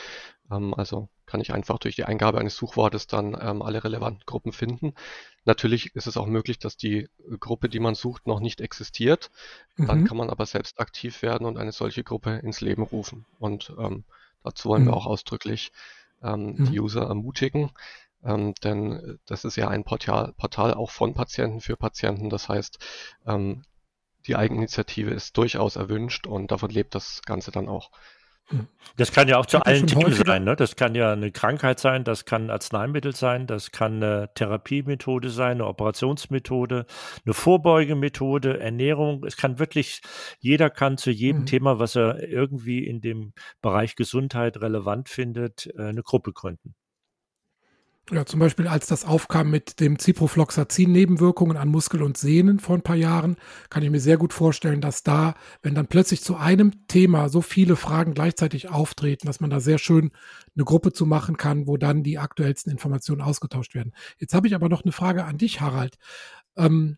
Ähm, 0.51 0.75
also 0.75 1.09
kann 1.25 1.41
ich 1.41 1.51
einfach 1.51 1.79
durch 1.79 1.95
die 1.95 2.03
Eingabe 2.03 2.37
eines 2.37 2.55
Suchwortes 2.55 3.07
dann 3.07 3.35
ähm, 3.41 3.63
alle 3.63 3.83
relevanten 3.83 4.27
Gruppen 4.27 4.51
finden. 4.51 4.93
Natürlich 5.43 5.95
ist 5.95 6.05
es 6.05 6.15
auch 6.15 6.27
möglich, 6.27 6.59
dass 6.59 6.77
die 6.77 7.09
Gruppe, 7.39 7.67
die 7.67 7.79
man 7.79 7.95
sucht, 7.95 8.27
noch 8.27 8.41
nicht 8.41 8.61
existiert. 8.61 9.31
Mhm. 9.75 9.87
Dann 9.87 10.05
kann 10.05 10.17
man 10.17 10.29
aber 10.29 10.45
selbst 10.45 10.79
aktiv 10.79 11.23
werden 11.23 11.47
und 11.47 11.57
eine 11.57 11.71
solche 11.71 12.03
Gruppe 12.03 12.37
ins 12.43 12.61
Leben 12.61 12.83
rufen. 12.83 13.25
Und 13.39 13.73
ähm, 13.79 14.03
dazu 14.43 14.69
wollen 14.69 14.83
mhm. 14.83 14.89
wir 14.89 14.97
auch 14.97 15.07
ausdrücklich 15.07 15.71
ähm, 16.21 16.57
mhm. 16.57 16.71
die 16.71 16.79
User 16.79 17.07
ermutigen. 17.07 17.71
Ähm, 18.23 18.53
denn 18.63 19.19
das 19.25 19.45
ist 19.45 19.55
ja 19.55 19.67
ein 19.67 19.83
Portal, 19.83 20.33
Portal 20.37 20.73
auch 20.73 20.91
von 20.91 21.13
Patienten 21.13 21.61
für 21.61 21.75
Patienten. 21.75 22.29
Das 22.29 22.49
heißt, 22.49 22.79
ähm, 23.25 23.63
die 24.27 24.35
Eigeninitiative 24.35 25.11
ist 25.11 25.37
durchaus 25.37 25.75
erwünscht 25.75 26.27
und 26.27 26.51
davon 26.51 26.69
lebt 26.69 26.95
das 26.95 27.21
Ganze 27.25 27.51
dann 27.51 27.67
auch. 27.67 27.91
Hm. 28.47 28.67
Das 28.97 29.11
kann 29.11 29.27
ja 29.27 29.37
auch 29.37 29.45
zu 29.45 29.59
allen 29.59 29.87
Themen 29.87 30.13
sein. 30.13 30.43
Ne? 30.43 30.55
Das 30.55 30.75
kann 30.75 30.93
ja 30.95 31.13
eine 31.13 31.31
Krankheit 31.31 31.79
sein, 31.79 32.03
das 32.03 32.25
kann 32.25 32.45
ein 32.45 32.49
Arzneimittel 32.49 33.15
sein, 33.15 33.47
das 33.47 33.71
kann 33.71 34.03
eine 34.03 34.29
Therapiemethode 34.35 35.29
sein, 35.29 35.53
eine 35.53 35.67
Operationsmethode, 35.67 36.85
eine 37.25 37.33
Vorbeugemethode, 37.33 38.59
Ernährung. 38.59 39.23
Es 39.25 39.37
kann 39.37 39.59
wirklich, 39.59 40.01
jeder 40.39 40.69
kann 40.69 40.97
zu 40.97 41.11
jedem 41.11 41.41
mhm. 41.41 41.45
Thema, 41.45 41.79
was 41.79 41.95
er 41.95 42.27
irgendwie 42.27 42.85
in 42.85 43.01
dem 43.01 43.33
Bereich 43.61 43.95
Gesundheit 43.95 44.59
relevant 44.59 45.09
findet, 45.09 45.67
äh, 45.77 45.83
eine 45.83 46.03
Gruppe 46.03 46.33
gründen. 46.33 46.75
Ja, 48.09 48.25
zum 48.25 48.39
Beispiel 48.41 48.67
als 48.67 48.87
das 48.87 49.05
aufkam 49.05 49.49
mit 49.51 49.79
dem 49.79 49.97
Ciprofloxacin-Nebenwirkungen 49.97 51.55
an 51.55 51.69
Muskel 51.69 52.01
und 52.01 52.17
Sehnen 52.17 52.59
vor 52.59 52.75
ein 52.75 52.81
paar 52.81 52.95
Jahren, 52.97 53.37
kann 53.69 53.83
ich 53.83 53.89
mir 53.89 54.01
sehr 54.01 54.17
gut 54.17 54.33
vorstellen, 54.33 54.81
dass 54.81 55.03
da, 55.03 55.35
wenn 55.61 55.75
dann 55.75 55.87
plötzlich 55.87 56.21
zu 56.21 56.35
einem 56.35 56.87
Thema 56.87 57.29
so 57.29 57.41
viele 57.41 57.77
Fragen 57.77 58.13
gleichzeitig 58.13 58.69
auftreten, 58.69 59.27
dass 59.27 59.39
man 59.39 59.49
da 59.49 59.61
sehr 59.61 59.77
schön 59.77 60.11
eine 60.55 60.65
Gruppe 60.65 60.91
zu 60.91 61.05
machen 61.05 61.37
kann, 61.37 61.67
wo 61.67 61.77
dann 61.77 62.03
die 62.03 62.17
aktuellsten 62.17 62.71
Informationen 62.71 63.21
ausgetauscht 63.21 63.75
werden. 63.75 63.93
Jetzt 64.17 64.33
habe 64.33 64.47
ich 64.47 64.55
aber 64.55 64.67
noch 64.67 64.83
eine 64.83 64.91
Frage 64.91 65.23
an 65.23 65.37
dich, 65.37 65.61
Harald. 65.61 65.97
Ähm, 66.57 66.97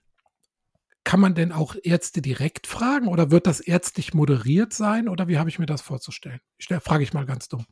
kann 1.04 1.20
man 1.20 1.36
denn 1.36 1.52
auch 1.52 1.76
Ärzte 1.84 2.22
direkt 2.22 2.66
fragen 2.66 3.08
oder 3.08 3.30
wird 3.30 3.46
das 3.46 3.60
ärztlich 3.60 4.14
moderiert 4.14 4.74
sein 4.74 5.08
oder 5.10 5.28
wie 5.28 5.38
habe 5.38 5.50
ich 5.50 5.60
mir 5.60 5.66
das 5.66 5.82
vorzustellen? 5.82 6.40
Ich 6.58 6.68
frage 6.68 7.04
ich 7.04 7.14
mal 7.14 7.26
ganz 7.26 7.50
dumm. 7.50 7.66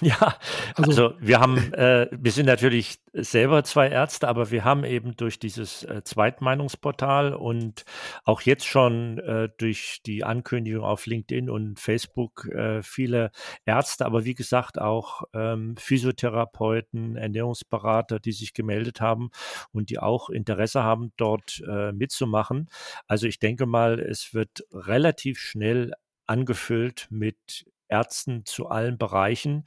Ja, 0.00 0.36
also, 0.76 0.90
also 0.90 1.14
wir 1.20 1.40
haben, 1.40 1.72
äh, 1.74 2.08
wir 2.10 2.32
sind 2.32 2.46
natürlich 2.46 3.00
selber 3.12 3.64
zwei 3.64 3.88
Ärzte, 3.88 4.28
aber 4.28 4.50
wir 4.50 4.64
haben 4.64 4.84
eben 4.84 5.16
durch 5.16 5.38
dieses 5.38 5.82
äh, 5.84 6.02
Zweitmeinungsportal 6.04 7.34
und 7.34 7.84
auch 8.24 8.40
jetzt 8.40 8.66
schon 8.66 9.18
äh, 9.18 9.48
durch 9.58 10.00
die 10.06 10.24
Ankündigung 10.24 10.84
auf 10.84 11.06
LinkedIn 11.06 11.50
und 11.50 11.78
Facebook 11.78 12.46
äh, 12.46 12.82
viele 12.82 13.30
Ärzte, 13.66 14.06
aber 14.06 14.24
wie 14.24 14.34
gesagt 14.34 14.80
auch 14.80 15.22
ähm, 15.34 15.76
Physiotherapeuten, 15.76 17.16
Ernährungsberater, 17.16 18.20
die 18.20 18.32
sich 18.32 18.54
gemeldet 18.54 19.00
haben 19.00 19.30
und 19.72 19.90
die 19.90 19.98
auch 19.98 20.30
Interesse 20.30 20.82
haben, 20.82 21.12
dort 21.16 21.62
äh, 21.68 21.92
mitzumachen. 21.92 22.70
Also 23.06 23.26
ich 23.26 23.38
denke 23.38 23.66
mal, 23.66 24.00
es 24.00 24.32
wird 24.32 24.64
relativ 24.72 25.38
schnell 25.38 25.92
angefüllt 26.26 27.08
mit 27.10 27.66
Ärzten 27.90 28.44
zu 28.46 28.68
allen 28.68 28.98
Bereichen, 28.98 29.64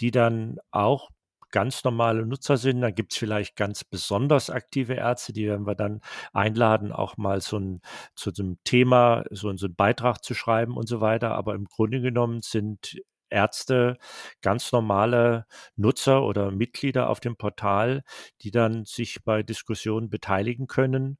die 0.00 0.10
dann 0.10 0.58
auch 0.70 1.10
ganz 1.50 1.84
normale 1.84 2.26
Nutzer 2.26 2.56
sind. 2.56 2.80
Dann 2.80 2.94
gibt 2.96 3.12
es 3.12 3.18
vielleicht 3.18 3.54
ganz 3.54 3.84
besonders 3.84 4.50
aktive 4.50 4.94
Ärzte, 4.94 5.32
die 5.32 5.46
werden 5.46 5.66
wir 5.66 5.76
dann 5.76 6.00
einladen, 6.32 6.90
auch 6.90 7.16
mal 7.16 7.40
so 7.40 7.58
ein, 7.58 7.80
zu 8.16 8.32
einem 8.36 8.58
Thema, 8.64 9.24
so, 9.30 9.56
so 9.56 9.66
einen 9.66 9.76
Beitrag 9.76 10.24
zu 10.24 10.34
schreiben 10.34 10.76
und 10.76 10.88
so 10.88 11.00
weiter. 11.00 11.32
Aber 11.36 11.54
im 11.54 11.66
Grunde 11.66 12.00
genommen 12.00 12.40
sind 12.42 12.96
Ärzte 13.30 13.98
ganz 14.42 14.72
normale 14.72 15.46
Nutzer 15.76 16.24
oder 16.24 16.50
Mitglieder 16.50 17.08
auf 17.08 17.20
dem 17.20 17.36
Portal, 17.36 18.02
die 18.42 18.50
dann 18.50 18.84
sich 18.84 19.22
bei 19.24 19.44
Diskussionen 19.44 20.10
beteiligen 20.10 20.66
können 20.66 21.18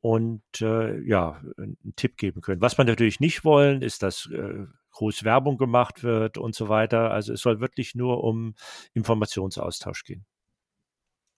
und 0.00 0.42
äh, 0.60 1.00
ja, 1.00 1.40
einen 1.56 1.94
Tipp 1.96 2.16
geben 2.18 2.40
können. 2.40 2.60
Was 2.60 2.78
man 2.78 2.86
natürlich 2.86 3.20
nicht 3.20 3.44
wollen, 3.44 3.82
ist, 3.82 4.02
dass 4.02 4.28
äh, 4.32 4.66
groß 4.92 5.24
Werbung 5.24 5.58
gemacht 5.58 6.02
wird 6.02 6.38
und 6.38 6.54
so 6.54 6.68
weiter. 6.68 7.10
Also 7.10 7.32
es 7.32 7.40
soll 7.40 7.60
wirklich 7.60 7.94
nur 7.94 8.24
um 8.24 8.54
Informationsaustausch 8.94 10.04
gehen. 10.04 10.24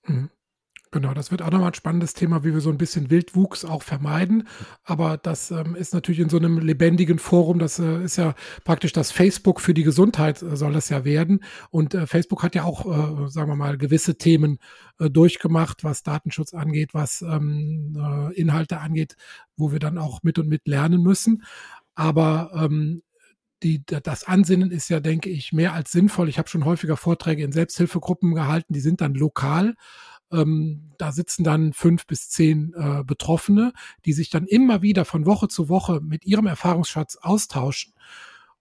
Mhm. 0.06 0.30
Genau, 0.94 1.12
das 1.12 1.32
wird 1.32 1.42
auch 1.42 1.50
nochmal 1.50 1.72
ein 1.72 1.74
spannendes 1.74 2.14
Thema, 2.14 2.44
wie 2.44 2.52
wir 2.52 2.60
so 2.60 2.70
ein 2.70 2.78
bisschen 2.78 3.10
Wildwuchs 3.10 3.64
auch 3.64 3.82
vermeiden. 3.82 4.46
Aber 4.84 5.16
das 5.16 5.50
ähm, 5.50 5.74
ist 5.74 5.92
natürlich 5.92 6.20
in 6.20 6.28
so 6.28 6.36
einem 6.36 6.58
lebendigen 6.60 7.18
Forum, 7.18 7.58
das 7.58 7.80
äh, 7.80 8.04
ist 8.04 8.14
ja 8.14 8.36
praktisch 8.62 8.92
das 8.92 9.10
Facebook 9.10 9.60
für 9.60 9.74
die 9.74 9.82
Gesundheit 9.82 10.40
äh, 10.40 10.54
soll 10.54 10.72
das 10.72 10.90
ja 10.90 11.04
werden. 11.04 11.42
Und 11.70 11.94
äh, 11.94 12.06
Facebook 12.06 12.44
hat 12.44 12.54
ja 12.54 12.62
auch, 12.62 12.86
äh, 12.86 13.28
sagen 13.28 13.50
wir 13.50 13.56
mal, 13.56 13.76
gewisse 13.76 14.18
Themen 14.18 14.60
äh, 15.00 15.10
durchgemacht, 15.10 15.82
was 15.82 16.04
Datenschutz 16.04 16.54
angeht, 16.54 16.90
was 16.94 17.22
ähm, 17.22 17.96
äh, 17.98 18.32
Inhalte 18.40 18.78
angeht, 18.78 19.16
wo 19.56 19.72
wir 19.72 19.80
dann 19.80 19.98
auch 19.98 20.22
mit 20.22 20.38
und 20.38 20.46
mit 20.48 20.68
lernen 20.68 21.02
müssen. 21.02 21.42
Aber 21.96 22.52
ähm, 22.54 23.02
die, 23.62 23.84
das 23.86 24.24
Ansinnen 24.24 24.70
ist 24.70 24.90
ja, 24.90 25.00
denke 25.00 25.30
ich, 25.30 25.52
mehr 25.52 25.72
als 25.72 25.92
sinnvoll. 25.92 26.28
Ich 26.28 26.38
habe 26.38 26.48
schon 26.48 26.64
häufiger 26.64 26.96
Vorträge 26.96 27.42
in 27.42 27.52
Selbsthilfegruppen 27.52 28.34
gehalten, 28.34 28.74
die 28.74 28.80
sind 28.80 29.00
dann 29.00 29.14
lokal 29.14 29.74
ähm, 30.34 30.90
da 30.98 31.12
sitzen 31.12 31.44
dann 31.44 31.72
fünf 31.72 32.06
bis 32.06 32.28
zehn 32.28 32.74
äh, 32.74 33.04
Betroffene, 33.04 33.72
die 34.04 34.12
sich 34.12 34.30
dann 34.30 34.46
immer 34.46 34.82
wieder 34.82 35.04
von 35.04 35.26
Woche 35.26 35.48
zu 35.48 35.68
Woche 35.68 36.00
mit 36.00 36.24
ihrem 36.24 36.46
Erfahrungsschatz 36.46 37.16
austauschen. 37.16 37.94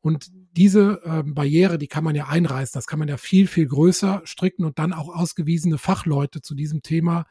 Und 0.01 0.29
diese 0.51 1.01
äh, 1.03 1.23
Barriere, 1.25 1.77
die 1.77 1.87
kann 1.87 2.03
man 2.03 2.15
ja 2.15 2.27
einreißen, 2.27 2.73
das 2.73 2.87
kann 2.87 2.99
man 2.99 3.07
ja 3.07 3.17
viel, 3.17 3.47
viel 3.47 3.67
größer 3.67 4.21
stricken 4.25 4.65
und 4.65 4.77
dann 4.77 4.93
auch 4.93 5.09
ausgewiesene 5.09 5.77
Fachleute 5.77 6.41
zu 6.41 6.55
diesem 6.55 6.81
Thema 6.81 7.25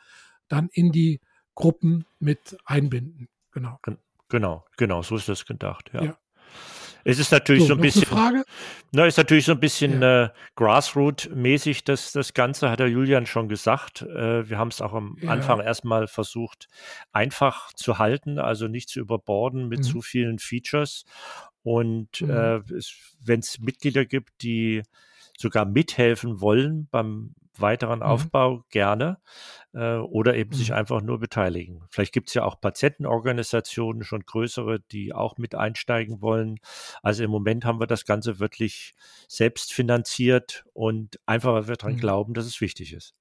dann 0.49 0.69
in 0.73 0.90
die 0.90 1.21
Gruppen 1.54 2.07
mit 2.19 2.57
einbinden. 2.64 3.28
Genau. 3.52 3.78
Genau, 4.28 4.64
genau, 4.78 5.02
so 5.02 5.16
ist 5.16 5.28
das 5.28 5.45
gedacht, 5.45 5.90
ja. 5.92 6.04
ja. 6.04 6.19
Es 7.04 7.18
ist 7.18 7.32
natürlich 7.32 7.62
so, 7.62 7.68
so 7.68 7.75
ein 7.75 7.80
bisschen. 7.80 8.04
Frage? 8.04 8.44
Na, 8.92 9.06
ist 9.06 9.16
natürlich 9.16 9.44
so 9.44 9.52
ein 9.52 9.61
bisschen 9.61 10.02
ja. 10.02 10.25
äh, 10.25 10.28
Grassroot-mäßig, 10.56 11.85
das, 11.85 12.12
das 12.12 12.35
Ganze, 12.35 12.71
hat 12.71 12.80
der 12.80 12.88
Julian 12.88 13.26
schon 13.26 13.49
gesagt. 13.49 14.02
Äh, 14.02 14.49
wir 14.49 14.59
haben 14.59 14.68
es 14.68 14.80
auch 14.80 14.92
am 14.92 15.16
ja. 15.21 15.30
Anfang 15.30 15.61
erstmal 15.61 16.06
versucht, 16.06 16.68
einfach 17.12 17.73
zu 17.75 17.99
halten, 17.99 18.38
also 18.38 18.68
nicht 18.68 18.88
zu 18.88 19.00
überborden 19.00 19.68
mit 19.68 19.80
mhm. 19.80 19.85
zu 19.85 20.00
vielen 20.00 20.38
Features. 20.38 21.04
Und 21.62 22.21
mhm. 22.21 22.30
äh, 22.30 22.61
wenn 23.21 23.40
es 23.40 23.59
Mitglieder 23.59 24.04
gibt, 24.04 24.42
die 24.42 24.82
sogar 25.38 25.64
mithelfen 25.64 26.40
wollen 26.40 26.88
beim 26.90 27.35
weiteren 27.59 28.00
mhm. 28.00 28.04
Aufbau 28.04 28.64
gerne 28.71 29.18
äh, 29.73 29.97
oder 29.97 30.35
eben 30.37 30.50
mhm. 30.50 30.54
sich 30.54 30.73
einfach 30.73 31.00
nur 31.00 31.18
beteiligen. 31.18 31.82
Vielleicht 31.90 32.12
gibt 32.12 32.28
es 32.28 32.35
ja 32.35 32.44
auch 32.44 32.61
Patientenorganisationen, 32.61 34.04
schon 34.04 34.25
größere, 34.25 34.80
die 34.80 35.12
auch 35.12 35.38
mit 35.38 35.54
einsteigen 35.54 36.21
wollen. 36.23 36.59
Also 37.02 37.25
im 37.25 37.30
Moment 37.30 37.64
haben 37.64 37.80
wir 37.80 37.87
das 37.87 38.04
Ganze 38.04 38.38
wirklich 38.38 38.94
selbst 39.28 39.73
finanziert 39.73 40.64
und 40.73 41.18
einfach, 41.26 41.52
weil 41.52 41.68
wir 41.68 41.76
daran 41.76 41.94
mhm. 41.94 42.00
glauben, 42.00 42.35
dass 42.35 42.47
es 42.47 42.61
wichtig 42.61 42.92
ist. 42.92 43.14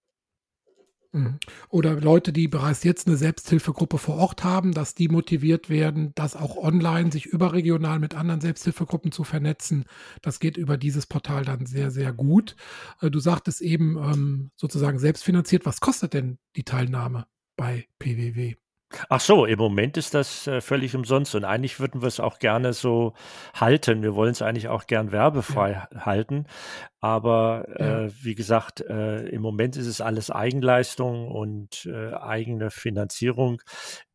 Mhm. 1.14 1.40
Oder 1.70 2.00
Leute, 2.00 2.32
die 2.32 2.48
bereits 2.48 2.84
jetzt 2.84 3.08
eine 3.08 3.18
Selbsthilfegruppe 3.18 3.98
vor 3.98 4.16
Ort 4.16 4.44
haben, 4.44 4.74
dass 4.74 4.96
die 4.96 5.10
motiviert 5.10 5.70
werden, 5.70 6.14
das 6.16 6.36
auch 6.36 6.56
online 6.56 7.12
sich 7.12 7.26
überregional 7.26 8.00
mit 8.00 8.16
anderen 8.16 8.40
Selbsthilfegruppen 8.40 9.12
zu 9.12 9.24
vernetzen. 9.24 9.86
Das 10.22 10.40
geht 10.40 10.56
über 10.58 10.78
dieses 10.78 11.08
Portal 11.08 11.44
dann 11.44 11.66
sehr, 11.66 11.92
sehr 11.92 12.14
gut. 12.14 12.56
Äh, 13.02 13.12
du 13.12 13.20
sagtest 13.20 13.62
eben 13.62 13.98
ähm, 13.98 14.52
sozusagen 14.56 15.00
selbstfinanziert. 15.00 15.66
Was 15.66 15.82
kostet 15.82 16.14
denn 16.14 16.38
die 16.56 16.64
Teilnahme 16.64 17.28
bei 17.58 17.88
PWW? 18.00 18.56
Ach 19.10 19.22
so, 19.22 19.46
im 19.46 19.58
Moment 19.58 19.98
ist 19.98 20.14
das 20.14 20.48
äh, 20.48 20.62
völlig 20.62 20.96
umsonst 20.96 21.36
und 21.36 21.46
eigentlich 21.46 21.80
würden 21.80 22.02
wir 22.02 22.08
es 22.08 22.20
auch 22.20 22.40
gerne 22.40 22.74
so 22.74 23.14
halten. 23.54 24.04
Wir 24.04 24.16
wollen 24.16 24.32
es 24.32 24.42
eigentlich 24.42 24.68
auch 24.68 24.88
gern 24.88 25.12
werbefrei 25.12 25.72
ja. 25.72 26.06
halten, 26.06 26.46
aber 27.00 27.66
ja. 27.80 28.06
äh, 28.06 28.12
wie 28.22 28.36
gesagt, 28.36 28.82
äh, 28.82 29.28
im 29.28 29.42
Moment 29.42 29.78
ist 29.78 29.88
es 29.88 30.02
alles 30.02 30.30
Eigenleistung 30.30 31.30
und 31.30 31.86
äh, 31.86 32.14
eigene 32.14 32.72
Finanzierung. 32.72 33.62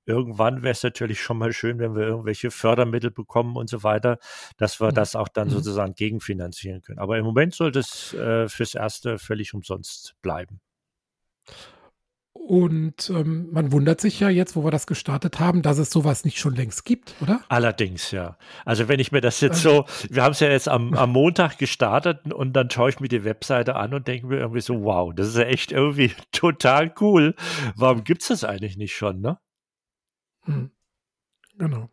Irgendwann 0.09 0.62
wäre 0.62 0.73
es 0.73 0.85
natürlich 0.85 1.21
schon 1.21 1.39
mal 1.39 1.53
schön, 1.53 1.81
wenn 1.81 1.97
wir 1.97 2.05
irgendwelche 2.05 2.53
Fördermittel 2.53 3.11
bekommen 3.11 3.57
und 3.57 3.69
so 3.69 3.83
weiter, 3.83 4.19
dass 4.57 4.81
wir 4.81 4.91
mhm. 4.91 4.95
das 4.95 5.17
auch 5.17 5.29
dann 5.29 5.49
mhm. 5.49 5.53
sozusagen 5.53 5.95
gegenfinanzieren 5.95 6.81
können. 6.83 7.01
Aber 7.01 7.19
im 7.19 7.25
Moment 7.25 7.55
sollte 7.55 7.81
es 7.81 8.15
äh, 8.15 8.49
fürs 8.49 8.75
Erste 8.75 9.19
völlig 9.19 9.53
umsonst 9.53 10.15
bleiben. 10.23 10.61
Und 12.47 13.11
ähm, 13.11 13.49
man 13.51 13.73
wundert 13.73 14.01
sich 14.01 14.21
ja 14.21 14.29
jetzt, 14.29 14.55
wo 14.55 14.63
wir 14.63 14.71
das 14.71 14.87
gestartet 14.87 15.41
haben, 15.41 15.63
dass 15.63 15.79
es 15.79 15.91
sowas 15.91 16.25
nicht 16.25 16.39
schon 16.39 16.55
längst 16.55 16.85
gibt, 16.85 17.17
oder? 17.21 17.41
Allerdings, 17.49 18.13
ja. 18.13 18.39
Also 18.65 18.87
wenn 18.87 19.01
ich 19.01 19.11
mir 19.11 19.21
das 19.21 19.41
jetzt 19.41 19.63
so, 19.63 19.85
wir 20.11 20.23
haben 20.23 20.31
es 20.31 20.39
ja 20.39 20.49
jetzt 20.49 20.69
am, 20.69 20.95
am 20.95 21.11
Montag 21.11 21.59
gestartet 21.59 22.33
und 22.33 22.53
dann 22.53 22.71
schaue 22.71 22.91
ich 22.91 23.01
mir 23.01 23.09
die 23.09 23.25
Webseite 23.25 23.75
an 23.75 23.95
und 23.95 24.07
denke 24.07 24.29
mir 24.29 24.37
irgendwie 24.39 24.61
so, 24.61 24.85
wow, 24.85 25.13
das 25.13 25.27
ist 25.27 25.37
ja 25.39 25.43
echt 25.43 25.73
irgendwie 25.73 26.13
total 26.31 26.95
cool. 27.01 27.35
Warum 27.75 28.05
gibt 28.05 28.23
es 28.23 28.29
das 28.29 28.45
eigentlich 28.45 28.77
nicht 28.77 28.95
schon, 28.95 29.21
ne? 29.21 29.39
Hm. 30.45 30.71
Genau. 31.59 31.91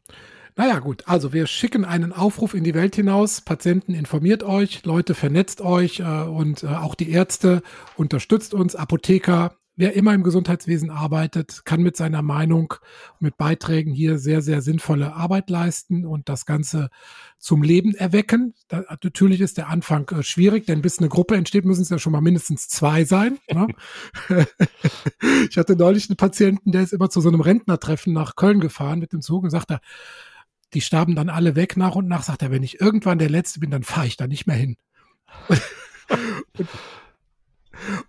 Naja, 0.55 0.77
gut. 0.77 1.07
Also 1.07 1.33
wir 1.33 1.47
schicken 1.47 1.83
einen 1.83 2.13
Aufruf 2.13 2.53
in 2.53 2.63
die 2.63 2.75
Welt 2.75 2.95
hinaus. 2.95 3.41
Patienten 3.41 3.95
informiert 3.95 4.43
euch, 4.43 4.85
Leute 4.85 5.15
vernetzt 5.15 5.61
euch 5.61 6.01
äh, 6.01 6.03
und 6.03 6.61
äh, 6.61 6.67
auch 6.67 6.93
die 6.93 7.09
Ärzte 7.09 7.63
unterstützt 7.97 8.53
uns, 8.53 8.75
Apotheker, 8.75 9.57
wer 9.75 9.93
immer 9.93 10.13
im 10.13 10.23
Gesundheitswesen 10.23 10.89
arbeitet, 10.89 11.65
kann 11.65 11.81
mit 11.81 11.97
seiner 11.97 12.21
Meinung, 12.21 12.75
mit 13.19 13.37
Beiträgen 13.37 13.91
hier 13.91 14.19
sehr, 14.19 14.41
sehr 14.41 14.61
sinnvolle 14.61 15.13
Arbeit 15.15 15.49
leisten 15.49 16.05
und 16.05 16.29
das 16.29 16.45
Ganze 16.45 16.89
zum 17.39 17.63
Leben 17.63 17.95
erwecken. 17.95 18.53
Da, 18.67 18.83
natürlich 18.89 19.41
ist 19.41 19.57
der 19.57 19.69
Anfang 19.69 20.07
äh, 20.09 20.23
schwierig, 20.23 20.65
denn 20.65 20.81
bis 20.81 20.99
eine 20.99 21.09
Gruppe 21.09 21.35
entsteht, 21.35 21.65
müssen 21.65 21.81
es 21.81 21.89
ja 21.89 21.99
schon 21.99 22.11
mal 22.11 22.21
mindestens 22.21 22.67
zwei 22.67 23.03
sein. 23.03 23.39
Ne? 23.51 23.67
ich 25.49 25.57
hatte 25.57 25.75
neulich 25.75 26.09
einen 26.09 26.17
Patienten, 26.17 26.71
der 26.71 26.83
ist 26.83 26.93
immer 26.93 27.09
zu 27.09 27.21
so 27.21 27.29
einem 27.29 27.41
Rentnertreffen 27.41 28.13
nach 28.13 28.35
Köln 28.35 28.59
gefahren 28.59 28.99
mit 28.99 29.11
dem 29.11 29.21
Zug 29.21 29.43
und 29.43 29.49
sagte, 29.49 29.79
die 30.73 30.81
starben 30.81 31.15
dann 31.15 31.29
alle 31.29 31.55
weg 31.55 31.77
nach 31.77 31.95
und 31.95 32.07
nach, 32.07 32.23
sagt 32.23 32.41
er, 32.41 32.51
wenn 32.51 32.63
ich 32.63 32.81
irgendwann 32.81 33.19
der 33.19 33.29
Letzte 33.29 33.59
bin, 33.59 33.71
dann 33.71 33.83
fahre 33.83 34.07
ich 34.07 34.17
da 34.17 34.27
nicht 34.27 34.47
mehr 34.47 34.55
hin. 34.55 34.77
und 36.57 36.67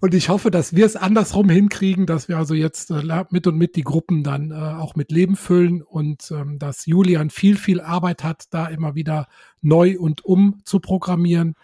und 0.01 0.15
ich 0.15 0.29
hoffe, 0.29 0.51
dass 0.51 0.75
wir 0.75 0.87
es 0.87 0.97
andersrum 0.97 1.49
hinkriegen, 1.49 2.07
dass 2.07 2.29
wir 2.29 2.37
also 2.37 2.55
jetzt 2.55 2.91
äh, 2.91 3.25
mit 3.31 3.47
und 3.47 3.57
mit 3.57 3.77
die 3.77 3.83
Gruppen 3.83 4.23
dann 4.23 4.51
äh, 4.51 4.55
auch 4.55 4.95
mit 4.95 5.11
Leben 5.11 5.37
füllen 5.37 5.83
und 5.83 6.31
ähm, 6.31 6.59
dass 6.59 6.87
Julian 6.87 7.31
viel, 7.31 7.57
viel 7.57 7.81
Arbeit 7.81 8.25
hat, 8.25 8.47
da 8.51 8.67
immer 8.67 8.95
wieder 8.95 9.29
neu 9.61 9.99
und 9.99 10.25
um 10.25 10.61
zu 10.65 10.81
programmieren. 10.81 11.55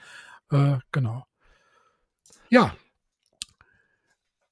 Äh, 0.51 0.79
genau. 0.93 1.27
Ja. 2.49 2.75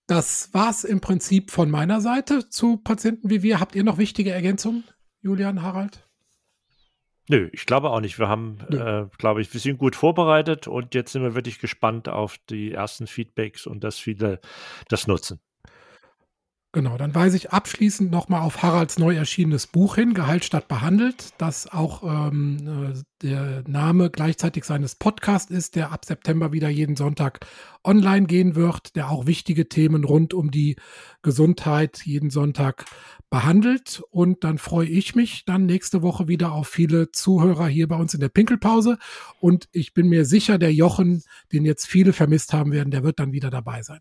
Das 0.06 0.54
war's 0.54 0.84
im 0.84 1.00
Prinzip 1.00 1.50
von 1.50 1.70
meiner 1.70 2.00
Seite 2.00 2.48
zu 2.48 2.78
Patienten 2.78 3.28
wie 3.28 3.42
wir. 3.42 3.60
Habt 3.60 3.74
ihr 3.74 3.84
noch 3.84 3.98
wichtige 3.98 4.30
Ergänzungen, 4.30 4.84
Julian, 5.20 5.60
Harald? 5.60 6.07
Nö, 7.28 7.50
ich 7.52 7.66
glaube 7.66 7.90
auch 7.90 8.00
nicht. 8.00 8.18
Wir 8.18 8.28
haben, 8.28 8.58
äh, 8.70 9.06
glaube 9.18 9.42
ich, 9.42 9.52
wir 9.52 9.60
sind 9.60 9.78
gut 9.78 9.96
vorbereitet 9.96 10.66
und 10.66 10.94
jetzt 10.94 11.12
sind 11.12 11.22
wir 11.22 11.34
wirklich 11.34 11.58
gespannt 11.58 12.08
auf 12.08 12.38
die 12.48 12.72
ersten 12.72 13.06
Feedbacks 13.06 13.66
und 13.66 13.84
dass 13.84 13.98
viele 13.98 14.40
das 14.88 15.06
nutzen. 15.06 15.38
Genau, 16.72 16.98
dann 16.98 17.14
weise 17.14 17.38
ich 17.38 17.50
abschließend 17.50 18.10
nochmal 18.10 18.42
auf 18.42 18.62
Haralds 18.62 18.98
neu 18.98 19.16
erschienenes 19.16 19.66
Buch 19.66 19.94
hin, 19.94 20.12
Gehalt 20.12 20.44
statt 20.44 20.68
behandelt, 20.68 21.32
das 21.38 21.66
auch 21.66 22.02
ähm, 22.02 22.92
äh, 22.92 23.02
der 23.22 23.64
Name 23.66 24.10
gleichzeitig 24.10 24.64
seines 24.64 24.94
Podcasts 24.94 25.50
ist, 25.50 25.76
der 25.76 25.92
ab 25.92 26.04
September 26.04 26.52
wieder 26.52 26.68
jeden 26.68 26.94
Sonntag 26.94 27.40
online 27.84 28.26
gehen 28.26 28.54
wird, 28.54 28.96
der 28.96 29.08
auch 29.10 29.24
wichtige 29.24 29.70
Themen 29.70 30.04
rund 30.04 30.34
um 30.34 30.50
die 30.50 30.76
Gesundheit 31.22 32.02
jeden 32.04 32.28
Sonntag 32.28 32.84
behandelt. 33.30 34.02
Und 34.10 34.44
dann 34.44 34.58
freue 34.58 34.88
ich 34.88 35.14
mich 35.14 35.46
dann 35.46 35.64
nächste 35.64 36.02
Woche 36.02 36.28
wieder 36.28 36.52
auf 36.52 36.68
viele 36.68 37.10
Zuhörer 37.12 37.66
hier 37.66 37.88
bei 37.88 37.96
uns 37.96 38.12
in 38.12 38.20
der 38.20 38.28
Pinkelpause. 38.28 38.98
Und 39.40 39.70
ich 39.72 39.94
bin 39.94 40.10
mir 40.10 40.26
sicher, 40.26 40.58
der 40.58 40.74
Jochen, 40.74 41.22
den 41.50 41.64
jetzt 41.64 41.86
viele 41.86 42.12
vermisst 42.12 42.52
haben 42.52 42.72
werden, 42.72 42.90
der 42.90 43.04
wird 43.04 43.20
dann 43.20 43.32
wieder 43.32 43.48
dabei 43.48 43.80
sein. 43.80 44.00